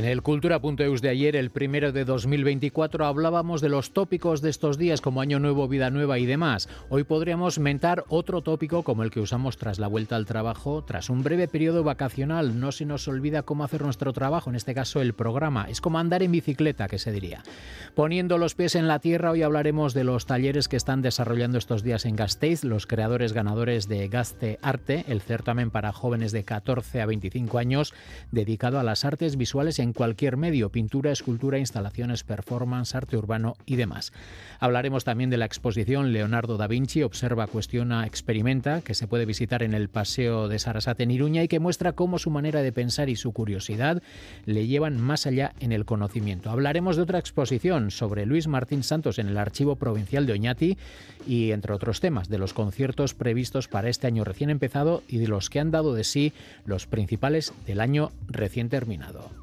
[0.00, 4.78] En el Cultura.eus de ayer, el primero de 2024, hablábamos de los tópicos de estos
[4.78, 6.70] días como Año Nuevo, Vida Nueva y demás.
[6.88, 11.10] Hoy podríamos mentar otro tópico como el que usamos tras la vuelta al trabajo, tras
[11.10, 12.58] un breve periodo vacacional.
[12.58, 15.66] No se nos olvida cómo hacer nuestro trabajo, en este caso el programa.
[15.68, 17.42] Es como andar en bicicleta, que se diría.
[17.94, 21.82] Poniendo los pies en la tierra, hoy hablaremos de los talleres que están desarrollando estos
[21.82, 27.02] días en Gasteiz, los creadores ganadores de Gaste Arte, el certamen para jóvenes de 14
[27.02, 27.92] a 25 años
[28.32, 33.76] dedicado a las artes visuales en cualquier medio, pintura, escultura, instalaciones, performance, arte urbano y
[33.76, 34.12] demás.
[34.58, 39.62] Hablaremos también de la exposición Leonardo da Vinci, Observa, Cuestiona, Experimenta, que se puede visitar
[39.62, 43.08] en el Paseo de Sarasate en Iruña y que muestra cómo su manera de pensar
[43.08, 44.02] y su curiosidad
[44.46, 46.50] le llevan más allá en el conocimiento.
[46.50, 50.78] Hablaremos de otra exposición sobre Luis Martín Santos en el Archivo Provincial de Oñati
[51.26, 55.28] y, entre otros temas, de los conciertos previstos para este año recién empezado y de
[55.28, 56.32] los que han dado de sí
[56.64, 59.39] los principales del año recién terminado.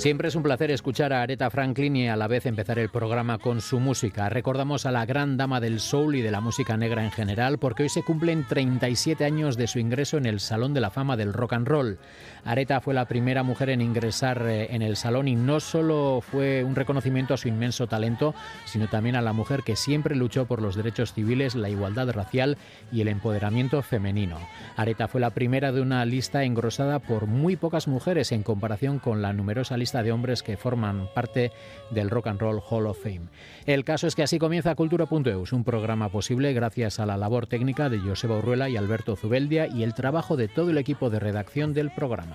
[0.00, 3.36] Siempre es un placer escuchar a Aretha Franklin y a la vez empezar el programa
[3.36, 4.30] con su música.
[4.30, 7.82] Recordamos a la gran dama del soul y de la música negra en general porque
[7.82, 11.34] hoy se cumplen 37 años de su ingreso en el Salón de la Fama del
[11.34, 11.98] Rock and Roll.
[12.44, 16.64] Aretha fue la primera mujer en ingresar eh, en el salón y no solo fue
[16.64, 20.62] un reconocimiento a su inmenso talento, sino también a la mujer que siempre luchó por
[20.62, 22.56] los derechos civiles, la igualdad racial
[22.92, 24.38] y el empoderamiento femenino.
[24.76, 29.22] Aretha fue la primera de una lista engrosada por muy pocas mujeres en comparación con
[29.22, 31.52] la numerosa lista de hombres que forman parte
[31.90, 33.28] del Rock and Roll Hall of Fame.
[33.66, 37.88] El caso es que así comienza Cultura.eus, un programa posible gracias a la labor técnica
[37.88, 41.74] de Joseba Urruela y Alberto Zubeldia y el trabajo de todo el equipo de redacción
[41.74, 42.29] del programa.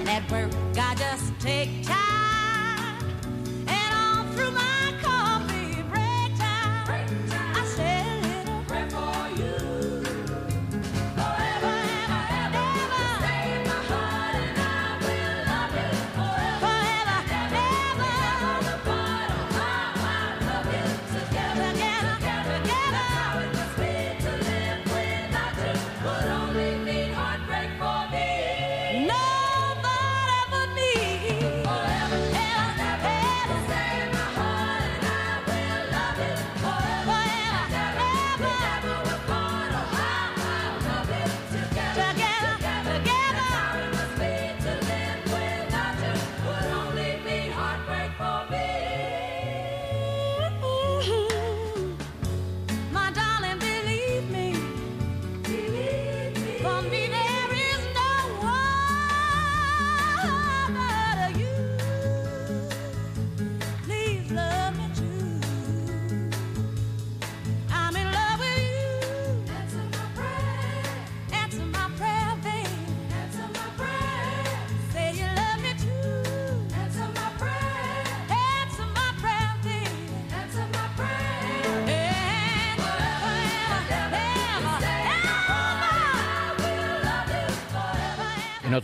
[0.00, 0.08] En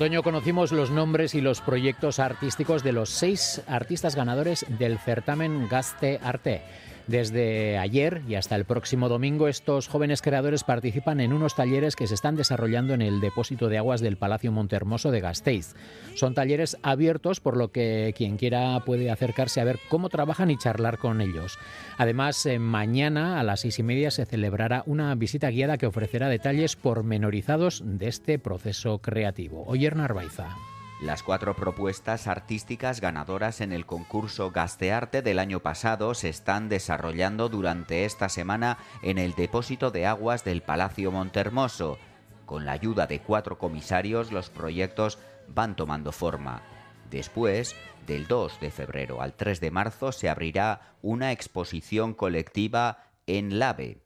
[0.00, 5.68] otoño conocimos los nombres y los proyectos artísticos de los seis artistas ganadores del certamen
[5.68, 6.62] Gaste Arte.
[7.06, 12.06] Desde ayer y hasta el próximo domingo, estos jóvenes creadores participan en unos talleres que
[12.06, 15.74] se están desarrollando en el depósito de aguas del Palacio Montermoso de Gasteiz.
[16.14, 20.58] Son talleres abiertos, por lo que quien quiera puede acercarse a ver cómo trabajan y
[20.58, 21.58] charlar con ellos.
[21.98, 26.28] Además, eh, mañana a las seis y media se celebrará una visita guiada que ofrecerá
[26.28, 29.64] detalles pormenorizados de este proceso creativo.
[29.66, 30.56] Oyer Narvaiza.
[31.00, 37.48] Las cuatro propuestas artísticas ganadoras en el concurso Gastearte del año pasado se están desarrollando
[37.48, 41.98] durante esta semana en el depósito de aguas del Palacio Montermoso.
[42.44, 45.18] Con la ayuda de cuatro comisarios los proyectos
[45.48, 46.60] van tomando forma.
[47.10, 47.74] Después,
[48.06, 54.02] del 2 de febrero al 3 de marzo, se abrirá una exposición colectiva en LAVE.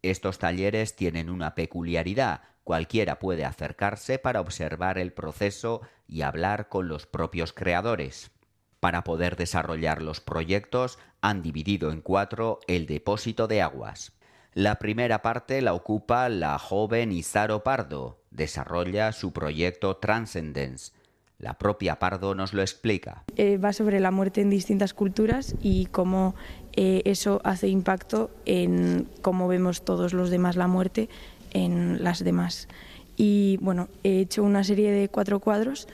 [0.00, 6.88] Estos talleres tienen una peculiaridad, Cualquiera puede acercarse para observar el proceso y hablar con
[6.88, 8.30] los propios creadores.
[8.78, 14.12] Para poder desarrollar los proyectos han dividido en cuatro el depósito de aguas.
[14.54, 18.18] La primera parte la ocupa la joven Isaro Pardo.
[18.30, 20.92] Desarrolla su proyecto Transcendence.
[21.38, 23.24] La propia Pardo nos lo explica.
[23.36, 26.36] Eh, va sobre la muerte en distintas culturas y cómo
[26.74, 31.08] eh, eso hace impacto en cómo vemos todos los demás la muerte
[31.52, 32.68] en las demás.
[33.16, 35.86] Y bueno, he hecho una serie de cuatro cuadros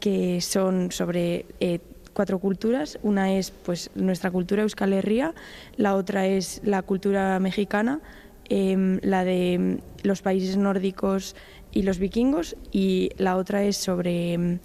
[0.00, 1.80] que son sobre eh,
[2.12, 2.98] cuatro culturas.
[3.02, 5.34] Una es pues nuestra cultura euskal herria,
[5.76, 8.00] la otra es la cultura mexicana,
[8.48, 11.36] em, la de los países nórdicos
[11.72, 14.58] y los vikingos y la otra es sobre em,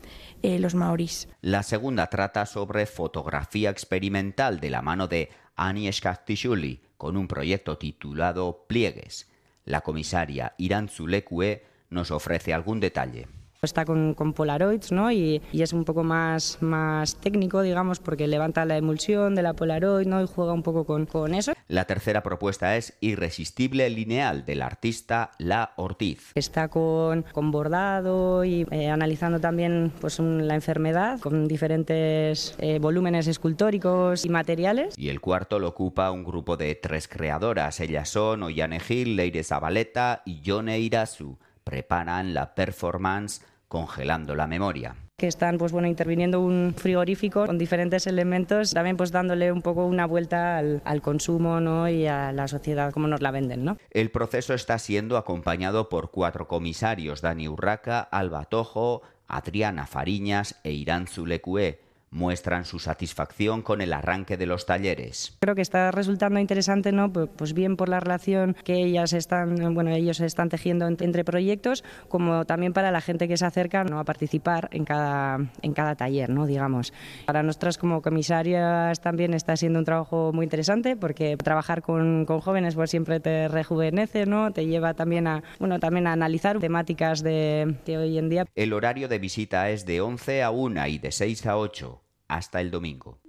[0.44, 1.28] eh, los maorís.
[1.42, 5.90] La segunda trata sobre fotografía experimental de la mano de Ani
[6.26, 9.31] Tishuli con un proyecto titulado Pliegues.
[9.66, 13.28] La comisaria Irán Zulekue nos ofrece algún detalle.
[13.64, 15.12] Está con, Polaroids ¿no?
[15.12, 20.08] Y, es un poco más, más técnico, digamos, porque levanta la emulsión de la Polaroid
[20.08, 20.20] ¿no?
[20.20, 21.54] y juega un poco con, con eso.
[21.68, 26.32] La tercera propuesta es Irresistible Lineal del artista La Ortiz.
[26.34, 33.28] Está con, con bordado y eh, analizando también pues, la enfermedad con diferentes eh, volúmenes
[33.28, 34.96] escultóricos y materiales.
[34.98, 37.80] Y el cuarto lo ocupa un grupo de tres creadoras.
[37.80, 41.38] Ellas son Ollane Gil, Leire Zabaleta y Yone Irasu.
[41.64, 48.08] Preparan la performance congelando la memoria que están pues bueno interviniendo un frigorífico con diferentes
[48.08, 51.88] elementos, también pues dándole un poco una vuelta al, consumo ¿no?
[51.88, 53.64] y a la sociedad como nos la venden.
[53.64, 53.78] ¿no?
[53.92, 60.72] El proceso está siendo acompañado por cuatro comisarios, Dani Urraca, Alba Tojo, Adriana Fariñas e
[60.72, 61.80] Irán Zulecue
[62.12, 65.38] muestran su satisfacción con el arranque de los talleres.
[65.40, 67.12] Creo que está resultando interesante, ¿no?
[67.12, 72.46] Pues bien por la relación que ellas están, bueno, ellos están tejiendo entre proyectos, como
[72.46, 74.00] también para la gente que se acerca ¿no?
[74.00, 76.46] a participar en cada, en cada taller, ¿no?
[76.46, 76.94] Digamos.
[77.26, 82.42] Para nosotras como comisarias también está siendo un trabajo muy interesante porque trabajar con, con
[82.42, 84.52] jóvenes pues siempre te rejuvenece, ¿no?
[84.52, 88.46] Te lleva también a, bueno, también a analizar temáticas de, de hoy en día.
[88.56, 92.01] El horario de visita es de 11 a 1 y de 6 a 8
[92.32, 93.21] hasta el domingo.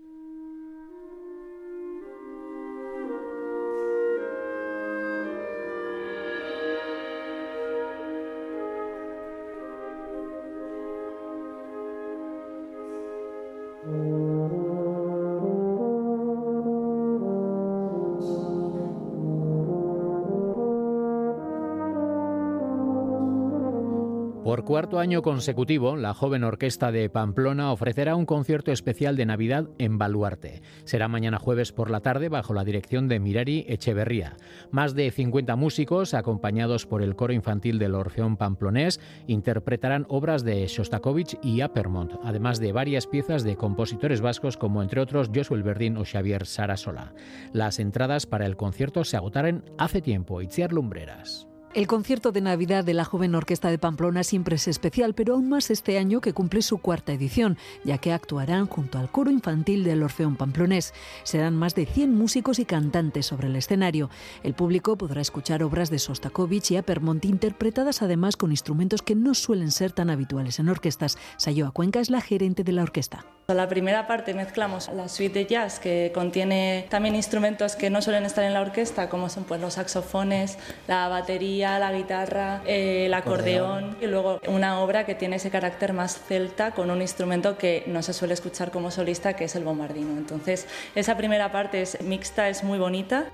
[24.73, 29.99] Cuarto año consecutivo, la joven orquesta de Pamplona ofrecerá un concierto especial de Navidad en
[29.99, 30.63] Baluarte.
[30.85, 34.39] Será mañana jueves por la tarde bajo la dirección de Mirari Echeverría.
[34.71, 40.67] Más de 50 músicos, acompañados por el coro infantil del Orfeón Pamplonés, interpretarán obras de
[40.67, 45.99] Shostakovich y Apermont, además de varias piezas de compositores vascos como entre otros Josuel Verdín
[45.99, 47.13] o Xavier Sarasola.
[47.53, 50.41] Las entradas para el concierto se agotaron hace tiempo.
[50.41, 51.52] Itziar Lumbreras.
[51.75, 55.49] El concierto de Navidad de la Joven Orquesta de Pamplona siempre es especial, pero aún
[55.49, 59.83] más este año que cumple su cuarta edición, ya que actuarán junto al coro infantil
[59.83, 60.93] del Orfeón Pamplonés.
[61.23, 64.11] Serán más de 100 músicos y cantantes sobre el escenario.
[64.43, 69.33] El público podrá escuchar obras de Sostakovich y Apermont interpretadas además con instrumentos que no
[69.33, 71.17] suelen ser tan habituales en orquestas.
[71.39, 73.25] Sayoa Cuenca es la gerente de la orquesta.
[73.49, 78.25] La primera parte mezclamos la suite de jazz que contiene también instrumentos que no suelen
[78.25, 83.15] estar en la orquesta, como son pues, los saxofones, la batería, la guitarra, eh, el
[83.15, 87.85] acordeón y luego una obra que tiene ese carácter más celta con un instrumento que
[87.87, 90.17] no se suele escuchar como solista, que es el bombardino.
[90.17, 93.27] Entonces, esa primera parte es mixta, es muy bonita.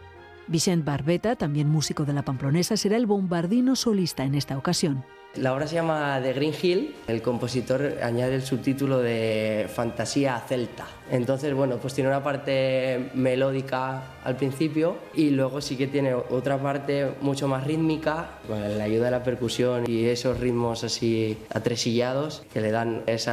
[0.47, 5.05] Vicent Barbeta, también músico de la Pamplonesa, será el bombardino solista en esta ocasión.
[5.41, 6.95] La obra se llama The Green Hill.
[7.07, 10.87] El compositor añade el subtítulo de Fantasía Celta.
[11.11, 16.59] Entonces, bueno, pues tiene una parte melódica al principio y luego sí que tiene otra
[16.59, 22.43] parte mucho más rítmica, con la ayuda de la percusión y esos ritmos así atresillados
[22.53, 23.31] que le dan ese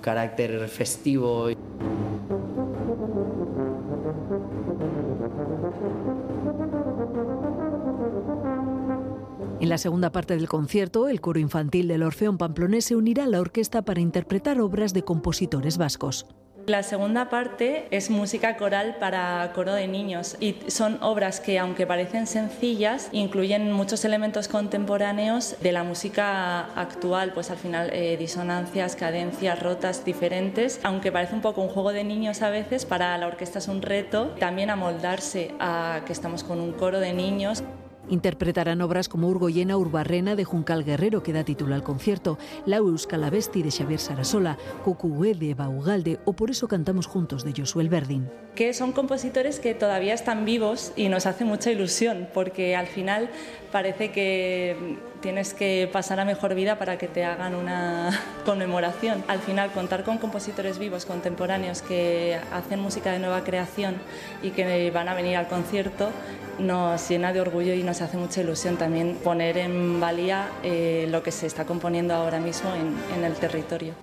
[0.00, 1.48] carácter festivo.
[9.60, 13.26] En la segunda parte del concierto, el coro infantil del Orfeón Pamplonés se unirá a
[13.26, 16.26] la orquesta para interpretar obras de compositores vascos.
[16.66, 21.86] La segunda parte es música coral para coro de niños y son obras que, aunque
[21.86, 28.96] parecen sencillas, incluyen muchos elementos contemporáneos de la música actual, pues al final eh, disonancias,
[28.96, 33.26] cadencias, rotas diferentes, aunque parece un poco un juego de niños a veces, para la
[33.26, 37.62] orquesta es un reto también amoldarse a que estamos con un coro de niños.
[38.10, 43.62] Interpretarán obras como Urgoyena Urbarrena de Juncal Guerrero, que da título al concierto, La Euskalavesti
[43.62, 48.28] de Xavier Sarasola, Cucué de Baugalde o Por eso cantamos juntos de Josué Verdín.
[48.56, 53.30] Que son compositores que todavía están vivos y nos hace mucha ilusión, porque al final
[53.70, 54.76] parece que
[55.20, 58.10] tienes que pasar a mejor vida para que te hagan una
[58.44, 59.22] conmemoración.
[59.28, 63.96] Al final, contar con compositores vivos, contemporáneos, que hacen música de nueva creación
[64.42, 66.10] y que van a venir al concierto,
[66.58, 71.22] nos llena de orgullo y nos hace mucha ilusión también poner en valía eh, lo
[71.22, 73.94] que se está componiendo ahora mismo en, en el territorio.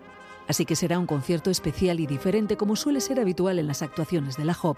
[0.47, 4.37] Así que será un concierto especial y diferente como suele ser habitual en las actuaciones
[4.37, 4.77] de la HOP.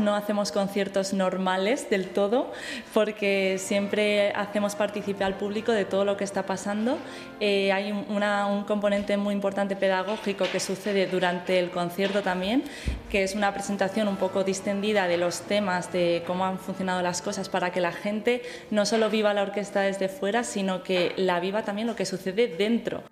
[0.00, 2.50] No hacemos conciertos normales del todo
[2.94, 6.98] porque siempre hacemos participar al público de todo lo que está pasando.
[7.38, 12.64] Eh, hay un componente muy importante pedagógico que sucede durante el concierto también,
[13.10, 17.20] que es una presentación un poco distendida de los temas, de cómo han funcionado las
[17.20, 21.40] cosas, para que la gente no solo viva la orquesta desde fuera, sino que la
[21.40, 23.02] viva también lo que sucede dentro.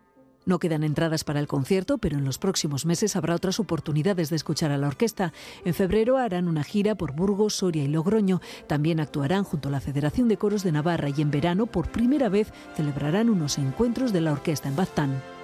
[0.49, 4.37] No quedan entradas para el concierto, pero en los próximos meses habrá otras oportunidades de
[4.37, 5.35] escuchar a la orquesta.
[5.67, 8.41] En febrero harán una gira por Burgos, Soria y Logroño.
[8.67, 12.31] También actuarán junto a la Federación de Coros de Navarra y en verano, por primera
[12.31, 15.38] vez, celebrarán unos encuentros de la orquesta en Baztán.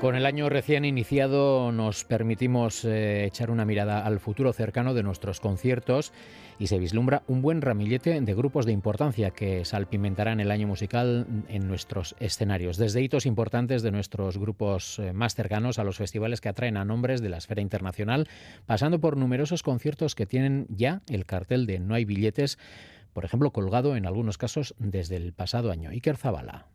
[0.00, 5.02] Con el año recién iniciado nos permitimos eh, echar una mirada al futuro cercano de
[5.02, 6.14] nuestros conciertos
[6.58, 11.26] y se vislumbra un buen ramillete de grupos de importancia que salpimentarán el año musical
[11.48, 16.40] en nuestros escenarios, desde hitos importantes de nuestros grupos eh, más cercanos a los festivales
[16.40, 18.26] que atraen a nombres de la esfera internacional,
[18.64, 22.58] pasando por numerosos conciertos que tienen ya el cartel de No hay billetes,
[23.12, 25.90] por ejemplo, colgado en algunos casos desde el pasado año.
[25.90, 26.68] Iker Zabala.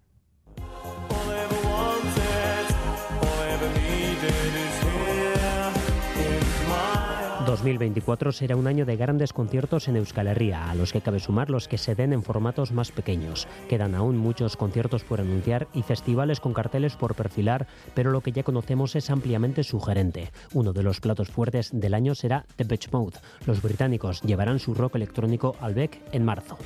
[7.45, 11.49] 2024 será un año de grandes conciertos en Euskal Herria, a los que cabe sumar
[11.49, 13.47] los que se den en formatos más pequeños.
[13.69, 18.31] Quedan aún muchos conciertos por anunciar y festivales con carteles por perfilar, pero lo que
[18.31, 20.31] ya conocemos es ampliamente sugerente.
[20.53, 23.19] Uno de los platos fuertes del año será The Beach Mode.
[23.45, 26.57] Los británicos llevarán su rock electrónico al Beck en marzo.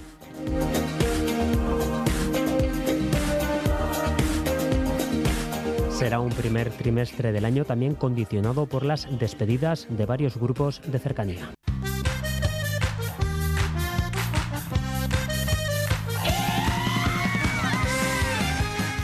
[5.99, 10.97] Será un primer trimestre del año también condicionado por las despedidas de varios grupos de
[10.97, 11.53] cercanía.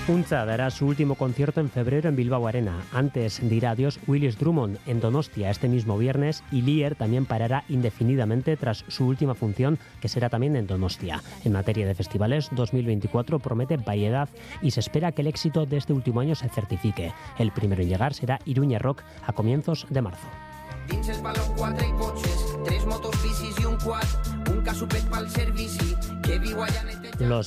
[0.07, 2.79] Unza dará su último concierto en febrero en Bilbao Arena.
[2.93, 8.55] Antes dirá adiós Willis Drummond en Donostia este mismo viernes y Lier también parará indefinidamente
[8.55, 11.23] tras su última función, que será también en Donostia.
[11.43, 14.29] En materia de festivales, 2024 promete variedad
[14.61, 17.11] y se espera que el éxito de este último año se certifique.
[17.39, 20.27] El primero en llegar será Iruña Rock a comienzos de marzo.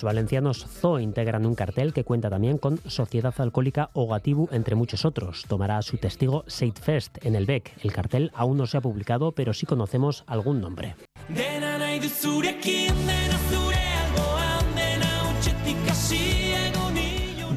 [0.02, 5.44] Valencianos Zoo integran un cartel que cuenta también con Sociedad Alcohólica Ogatibu, entre muchos otros.
[5.48, 6.44] Tomará su testigo
[6.80, 7.72] Fest en el BEC.
[7.82, 10.94] El cartel aún no se ha publicado, pero sí conocemos algún nombre.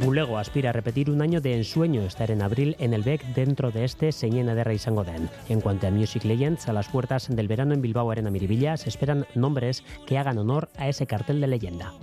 [0.04, 3.70] Bulego aspira a repetir un año de ensueño estar en abril en el BEC dentro
[3.70, 5.30] de este Señena de Sangodén.
[5.48, 8.90] En cuanto a Music Legends, a las puertas del verano en Bilbao Arena Miribilla se
[8.90, 11.94] esperan nombres que hagan honor a ese cartel de leyenda.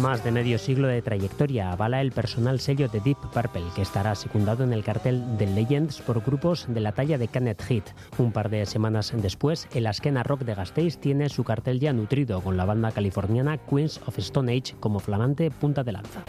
[0.00, 4.14] Más de medio siglo de trayectoria avala el personal sello de Deep Purple, que estará
[4.14, 7.84] secundado en el cartel de Legends por grupos de la talla de Canet Hit.
[8.16, 12.40] Un par de semanas después, el Askena Rock de Gasteiz tiene su cartel ya nutrido
[12.42, 16.22] con la banda californiana Queens of Stone Age como flamante punta de lanza.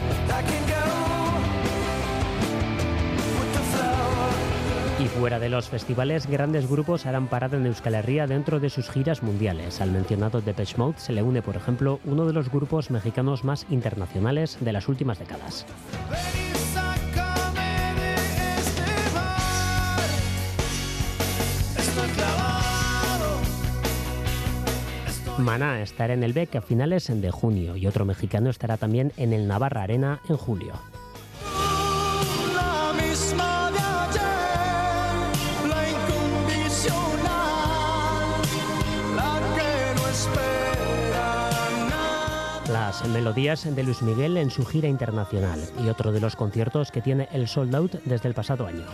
[5.20, 9.22] Fuera de los festivales, grandes grupos harán parada en Euskal Herria dentro de sus giras
[9.22, 9.82] mundiales.
[9.82, 13.66] Al mencionado Depeche Mode se le une, por ejemplo, uno de los grupos mexicanos más
[13.70, 15.66] internacionales de las últimas décadas.
[25.38, 29.34] Maná estará en el BEC a finales de junio y otro mexicano estará también en
[29.34, 30.76] el Navarra Arena en julio.
[42.70, 47.02] Las melodías de Luis Miguel en su gira internacional y otro de los conciertos que
[47.02, 48.86] tiene el sold out desde el pasado año.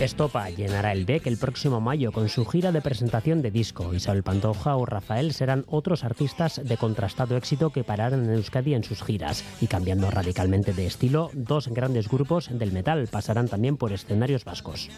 [0.00, 3.92] Estopa llenará el BEC el próximo mayo con su gira de presentación de disco.
[3.92, 8.82] Isabel Pantoja o Rafael serán otros artistas de contrastado éxito que pararán en Euskadi en
[8.82, 9.44] sus giras.
[9.60, 14.88] Y cambiando radicalmente de estilo, dos grandes grupos del metal pasarán también por escenarios vascos.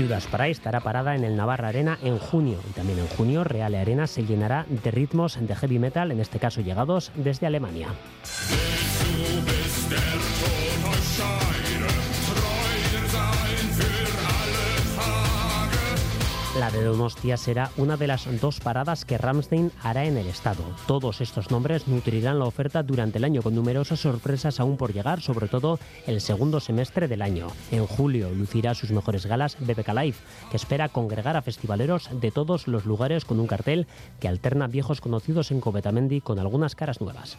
[0.00, 3.74] Judas Priest estará parada en el Navarra Arena en junio y también en junio Real
[3.74, 7.88] Arena se llenará de ritmos de heavy metal, en este caso llegados desde Alemania.
[16.60, 20.62] La de Donostia será una de las dos paradas que Ramstein hará en el estado.
[20.86, 25.22] Todos estos nombres nutrirán la oferta durante el año con numerosas sorpresas aún por llegar,
[25.22, 27.46] sobre todo el segundo semestre del año.
[27.70, 30.18] En julio lucirá sus mejores galas BBK Live,
[30.50, 33.86] que espera congregar a festivaleros de todos los lugares con un cartel
[34.20, 37.38] que alterna viejos conocidos en Covetamendi con algunas caras nuevas.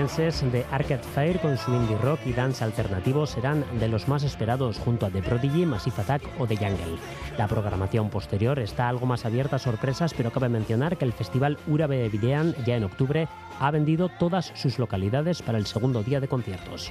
[0.00, 4.78] De Arcade Fire con su indie rock y dance alternativo serán de los más esperados
[4.78, 6.96] junto a The Prodigy, Massive Attack o The Jungle.
[7.36, 11.58] La programación posterior está algo más abierta a sorpresas, pero cabe mencionar que el festival
[11.66, 13.28] Urabe de Videan ya en octubre
[13.58, 16.90] ha vendido todas sus localidades para el segundo día de conciertos.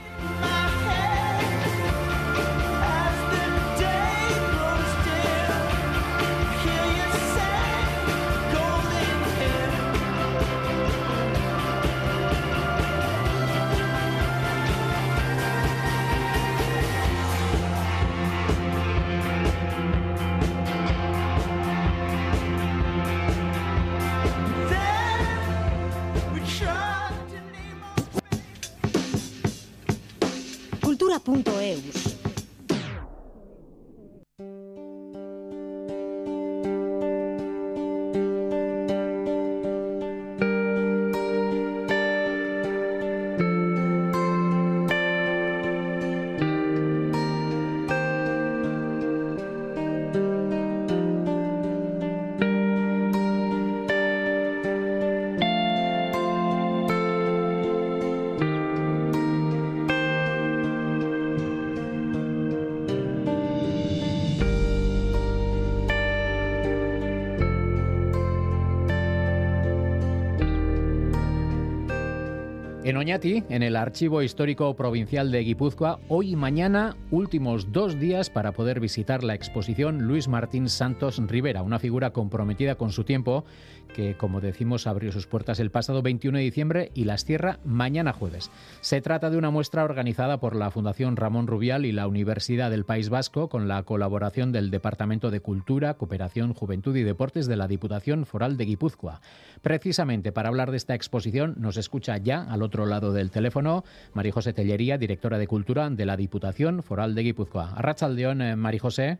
[72.90, 78.32] En Oñati, en el Archivo Histórico Provincial de Guipúzcoa, hoy y mañana, últimos dos días
[78.32, 83.46] para poder visitar la exposición Luis Martín Santos Rivera, una figura comprometida con su tiempo
[83.94, 88.14] que, como decimos, abrió sus puertas el pasado 21 de diciembre y las cierra mañana
[88.14, 88.50] jueves.
[88.82, 92.86] Se trata de una muestra organizada por la Fundación Ramón Rubial y la Universidad del
[92.86, 97.68] País Vasco con la colaboración del Departamento de Cultura, Cooperación, Juventud y Deportes de la
[97.68, 99.22] Diputación Foral de Guipúzcoa.
[99.62, 104.31] Precisamente para hablar de esta exposición nos escucha ya al otro lado del teléfono María
[104.31, 107.74] José Tellería, directora de Cultura de la Diputación Foral de Guipúzcoa.
[107.75, 109.20] Arrachaldeón, eh, María José.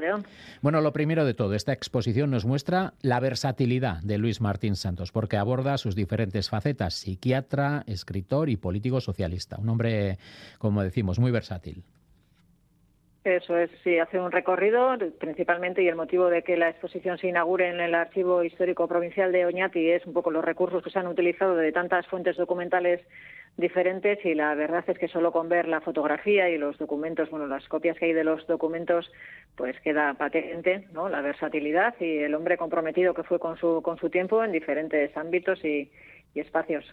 [0.00, 0.26] León.
[0.60, 5.10] Bueno, lo primero de todo, esta exposición nos muestra la versatilidad de Luis Martín Santos,
[5.10, 9.56] porque aborda sus diferentes facetas, psiquiatra, escritor y político socialista.
[9.58, 10.18] Un hombre,
[10.58, 11.84] como decimos, muy versátil.
[13.24, 17.28] Eso es, sí, hace un recorrido principalmente y el motivo de que la exposición se
[17.28, 20.98] inaugure en el Archivo Histórico Provincial de Oñati es un poco los recursos que se
[20.98, 23.00] han utilizado de tantas fuentes documentales
[23.56, 27.46] diferentes y la verdad es que solo con ver la fotografía y los documentos, bueno,
[27.46, 29.10] las copias que hay de los documentos,
[29.56, 31.08] pues queda patente, ¿no?
[31.08, 35.16] La versatilidad y el hombre comprometido que fue con su con su tiempo en diferentes
[35.16, 35.90] ámbitos y,
[36.34, 36.84] y espacios.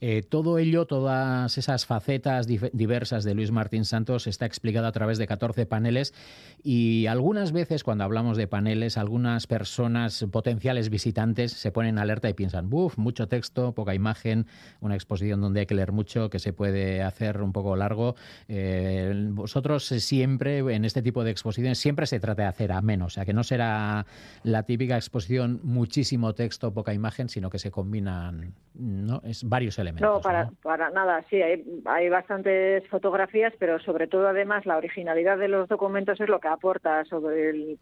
[0.00, 5.18] Eh, todo ello, todas esas facetas diversas de Luis Martín Santos está explicado a través
[5.18, 6.14] de 14 paneles
[6.62, 12.34] y algunas veces cuando hablamos de paneles, algunas personas potenciales visitantes se ponen alerta y
[12.34, 14.46] piensan, uff, mucho texto, poca imagen,
[14.80, 18.16] una exposición donde hay que leer mucho, que se puede hacer un poco largo.
[18.48, 23.06] Eh, vosotros siempre, en este tipo de exposiciones, siempre se trata de hacer a menos,
[23.06, 24.06] o sea, que no será
[24.42, 28.54] la típica exposición muchísimo texto, poca imagen, sino que se combinan
[28.86, 29.20] ¿no?
[29.24, 30.08] Es varios elementos.
[30.08, 35.38] No, para, para nada, sí, hay, hay bastantes fotografías, pero sobre todo además la originalidad
[35.38, 37.78] de los documentos es lo que aporta sobre el,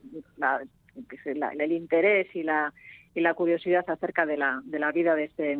[1.59, 2.73] el interés y la,
[3.15, 5.57] y la curiosidad acerca de la, de la vida de este,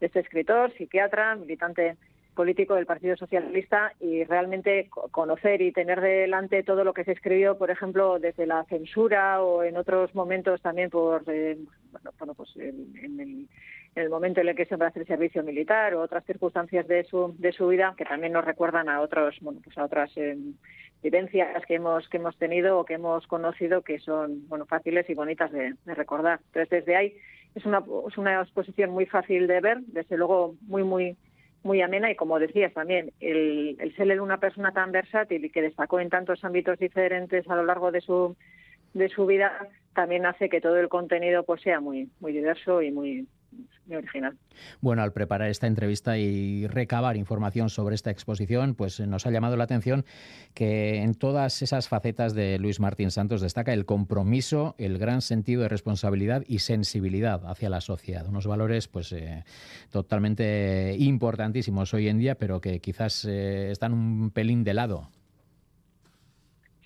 [0.00, 1.96] de este escritor, psiquiatra, militante
[2.34, 7.58] político del Partido Socialista y realmente conocer y tener delante todo lo que se escribió,
[7.58, 11.56] por ejemplo, desde la censura o en otros momentos también por, eh,
[12.18, 13.48] bueno, pues en, el,
[13.96, 16.86] en el momento en el que se va a hacer servicio militar o otras circunstancias
[16.86, 20.12] de su, de su vida que también nos recuerdan a otros bueno pues a otras
[20.16, 20.36] eh,
[21.02, 25.14] vivencias que hemos que hemos tenido o que hemos conocido que son bueno fáciles y
[25.14, 26.40] bonitas de, recordar.
[26.48, 27.16] Entonces desde ahí
[27.54, 31.16] es una es una exposición muy fácil de ver desde luego muy muy
[31.62, 35.62] muy amena y como decías también el, el ser una persona tan versátil y que
[35.62, 38.36] destacó en tantos ámbitos diferentes a lo largo de su
[38.92, 42.92] de su vida también hace que todo el contenido pues sea muy muy diverso y
[42.92, 43.26] muy
[43.90, 44.36] original.
[44.80, 49.56] Bueno, al preparar esta entrevista y recabar información sobre esta exposición, pues nos ha llamado
[49.56, 50.04] la atención
[50.54, 55.62] que en todas esas facetas de Luis Martín Santos destaca el compromiso, el gran sentido
[55.62, 59.44] de responsabilidad y sensibilidad hacia la sociedad, unos valores pues eh,
[59.90, 65.10] totalmente importantísimos hoy en día, pero que quizás eh, están un pelín de lado.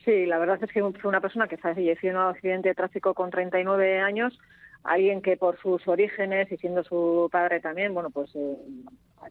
[0.05, 3.13] Sí, la verdad es que fue una persona que falleció en un accidente de tráfico
[3.15, 4.39] con 39 años
[4.85, 8.57] alguien que por sus orígenes y siendo su padre también, bueno, pues eh,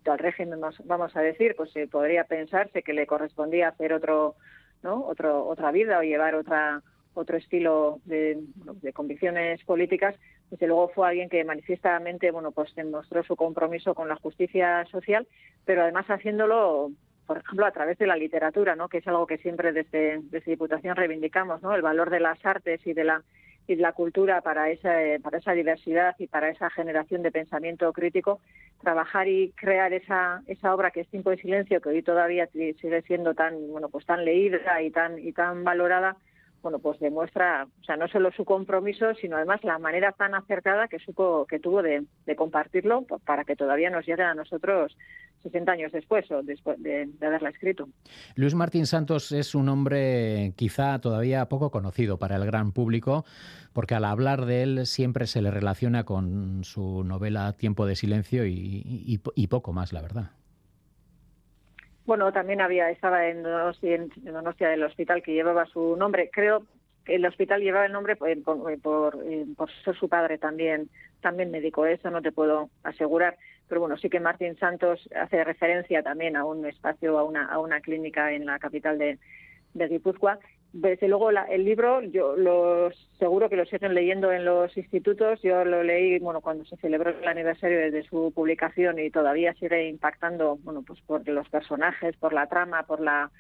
[0.06, 4.36] al régimen vamos a decir, pues se podría pensarse que le correspondía hacer otro,
[4.84, 5.06] ¿no?
[5.06, 6.82] Otro, otra vida o llevar otra
[7.16, 8.40] otro estilo de,
[8.82, 10.16] de convicciones políticas,
[10.52, 15.28] desde luego fue alguien que manifiestamente, bueno, pues demostró su compromiso con la justicia social,
[15.66, 16.92] pero además haciéndolo
[17.30, 18.90] por ejemplo, a través de la literatura, ¿no?
[18.90, 21.76] que es algo que siempre desde, desde Diputación reivindicamos, ¿no?
[21.76, 23.22] el valor de las artes y de la
[23.70, 28.40] y la cultura para esa, para esa diversidad y para esa generación de pensamiento crítico,
[28.82, 33.02] trabajar y crear esa, esa obra que es Tiempo de Silencio, que hoy todavía sigue
[33.04, 36.18] siendo tan, bueno, pues tan leída y tan, y tan valorada,
[36.62, 40.88] bueno, pues demuestra, o sea, no solo su compromiso, sino además la manera tan acertada
[40.88, 44.96] que supo, que tuvo de, compartirlo para que todavía nos llegue a nosotros
[45.44, 47.88] 60 años después o después de, haberla escrito.
[48.36, 53.26] Luis Martín Santos es un hombre quizá todavía poco conocido para el gran público,
[53.74, 58.46] porque al hablar de él siempre se le relaciona con su novela Tiempo de Silencio
[58.46, 60.32] y poco más, la verdad.
[62.06, 64.10] Bueno, también había estaba en Donostia, en
[64.72, 66.30] del hospital que llevaba su nombre.
[66.32, 66.64] Creo
[67.06, 69.18] que el hospital llevaba el nombre por, por,
[69.56, 70.90] por, ser su padre también
[71.22, 71.86] también médico.
[71.86, 73.38] Eso no te puedo asegurar.
[73.68, 77.60] Pero bueno, sí que Martín Santos hace referencia también a un espacio, a una, a
[77.60, 79.20] una clínica en la capital de,
[79.74, 80.40] de Guipúzcoa
[80.72, 85.42] desde luego el libro yo lo seguro que lo siguen leyendo en los institutos.
[85.42, 89.88] Yo lo leí bueno cuando se celebró el aniversario de su publicación y todavía sigue
[89.88, 93.32] impactando bueno pues por los personajes por la trama por la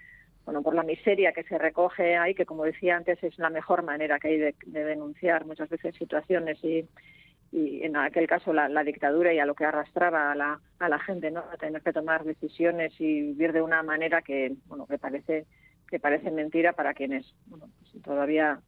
[0.45, 3.83] bueno por la miseria que se recoge ahí que como decía antes es la mejor
[3.83, 6.83] manera que hay de, denunciar muchas veces situaciones y,
[7.51, 10.89] y en aquel caso la, la, dictadura y a lo que arrastraba a la, a
[10.89, 14.87] la gente no a tener que tomar decisiones y vivir de una manera que bueno
[14.87, 15.45] que parece
[15.89, 18.59] que parece mentira para quienes bueno, pues todavía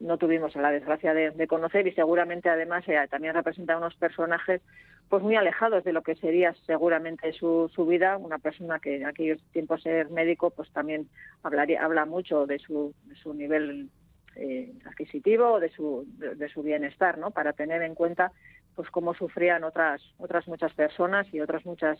[0.00, 4.60] no tuvimos la desgracia de, conocer y seguramente además eh, también representa unos personajes
[5.08, 8.18] pues muy alejados de lo que sería seguramente su, su vida.
[8.18, 11.08] Una persona que en aquellos tiempos ser médico pues también
[11.42, 13.88] hablaría habla mucho de su, de su nivel
[14.36, 18.30] eh, adquisitivo de su de, su bienestar no para tener en cuenta
[18.76, 21.98] pues cómo sufrían otras otras muchas personas y otras muchas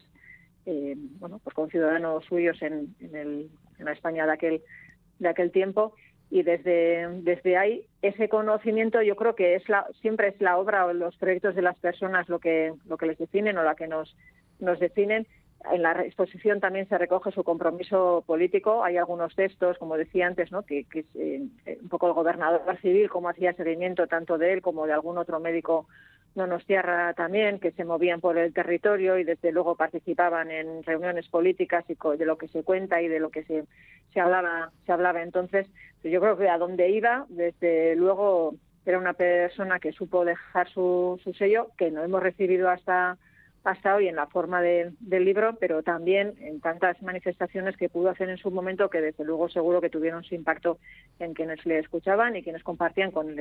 [0.70, 4.62] eh, bueno, pues con ciudadanos suyos en, en, la España de aquel,
[5.18, 5.94] de aquel tiempo.
[6.30, 10.84] Y desde, desde ahí, ese conocimiento yo creo que es la, siempre es la obra
[10.84, 13.88] o los proyectos de las personas lo que, lo que les definen o la que
[13.88, 14.14] nos,
[14.58, 15.26] nos definen.
[15.72, 18.84] En la exposición también se recoge su compromiso político.
[18.84, 20.64] Hay algunos textos, como decía antes, ¿no?
[20.64, 24.86] que, que eh, un poco el gobernador civil, como hacía seguimiento tanto de él como
[24.86, 25.88] de algún otro médico
[26.66, 31.84] tierra también, que se movían por el territorio y desde luego participaban en reuniones políticas
[31.88, 33.64] y de lo que se cuenta y de lo que se,
[34.12, 35.66] se hablaba se hablaba entonces.
[36.04, 38.54] Yo creo que a donde iba, desde luego
[38.86, 43.18] era una persona que supo dejar su, su sello, que no hemos recibido hasta
[43.68, 48.30] hasta hoy en la forma del libro, pero también en tantas manifestaciones que pudo hacer
[48.30, 50.78] en su momento que desde luego seguro que tuvieron su impacto
[51.18, 53.38] en quienes le escuchaban y quienes compartían con él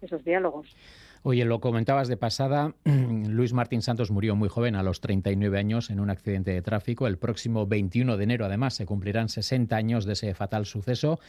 [0.00, 0.74] esos diálogos.
[1.22, 5.90] Oye, lo comentabas de pasada, Luis Martín Santos murió muy joven, a los 39 años,
[5.90, 7.06] en un accidente de tráfico.
[7.06, 11.20] El próximo 21 de enero, además, se cumplirán 60 años de ese fatal suceso.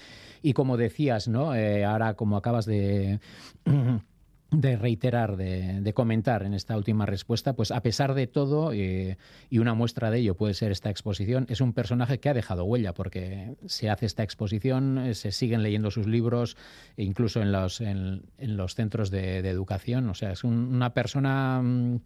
[0.42, 1.54] Y como decías, ¿no?
[1.56, 3.20] Eh, ahora, como acabas de
[4.54, 9.18] de reiterar, de, comentar en esta última respuesta, pues a pesar de todo, eh,
[9.50, 12.64] y una muestra de ello puede ser esta exposición, es un personaje que ha dejado
[12.64, 16.56] huella, porque se hace esta exposición, eh, se siguen leyendo sus libros,
[16.98, 22.00] e incluso en los, en, los centros de, educación, o sea, es una persona mm,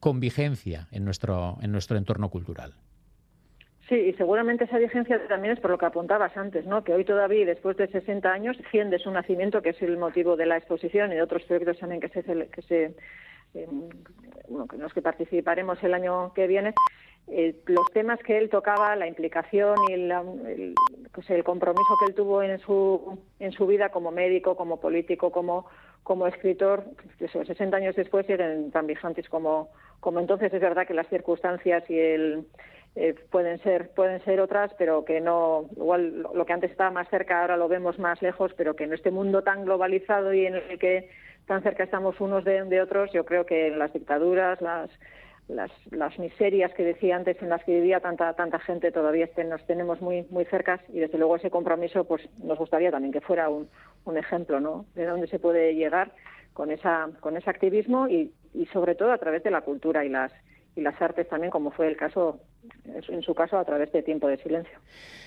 [0.00, 2.74] con vigencia en nuestro, en nuestro entorno cultural.
[3.88, 6.84] Sí, y seguramente esa vigencia también es por lo que apuntabas antes, ¿no?
[6.84, 10.36] que hoy todavía, después de 60 años, 100 de su nacimiento, que es el motivo
[10.36, 12.94] de la exposición y de otros proyectos también que se, que se,
[13.54, 13.90] en
[14.78, 16.74] los que participaremos el año que viene,
[17.28, 20.74] eh, los temas que él tocaba, la implicación y el,
[21.12, 25.30] pues el compromiso que él tuvo en su, en su vida como médico, como político,
[25.30, 25.66] como,
[26.02, 26.84] como escritor,
[27.18, 30.52] pues 60 años después siguen tan vigentes como, como entonces.
[30.52, 32.46] Es verdad que las circunstancias y el,
[32.94, 37.08] eh, pueden ser pueden ser otras, pero que no igual lo que antes estaba más
[37.08, 40.56] cerca ahora lo vemos más lejos, pero que en este mundo tan globalizado y en
[40.56, 41.08] el que
[41.46, 44.90] tan cerca estamos unos de, otros, yo creo que las dictaduras, las
[45.48, 49.48] las, las miserias que decía antes en las que vivía tanta tanta gente todavía estén,
[49.48, 53.20] nos tenemos muy muy cercas y desde luego ese compromiso pues nos gustaría también que
[53.20, 53.68] fuera un,
[54.04, 54.84] un ejemplo ¿no?
[54.94, 56.12] de dónde se puede llegar
[56.52, 60.10] con esa con ese activismo y, y sobre todo a través de la cultura y
[60.10, 60.32] las
[60.74, 62.40] y las artes también como fue el caso
[63.08, 64.78] en su caso a través de tiempo de silencio.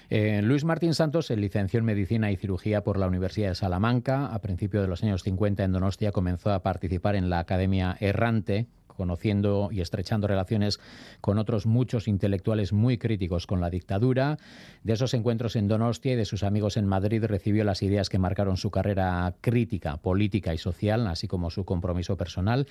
[0.10, 4.28] Eh, Luis Martín Santos se licenció en Medicina y Cirugía por la Universidad de Salamanca.
[4.28, 8.68] A principios de los años 50 en Donostia comenzó a participar en la Academia Errante,
[8.88, 10.80] conociendo y estrechando relaciones
[11.22, 14.38] con otros muchos intelectuales muy críticos con la dictadura.
[14.84, 18.20] De esos encuentros en Donostia y de sus amigos en Madrid recibió las ideas que
[18.20, 22.68] marcaron su carrera crítica, política y social, así como su compromiso personal.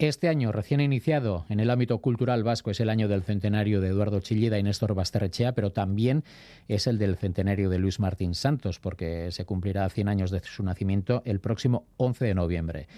[0.00, 3.88] Este año, recién iniciado en el ámbito cultural vasco, es el año del centenario de
[3.88, 6.24] Eduardo Chillida y Néstor Basterrechea, pero también
[6.68, 10.62] es el del centenario de Luis Martín Santos, porque se cumplirá 100 años de su
[10.62, 12.88] nacimiento el próximo 11 de noviembre.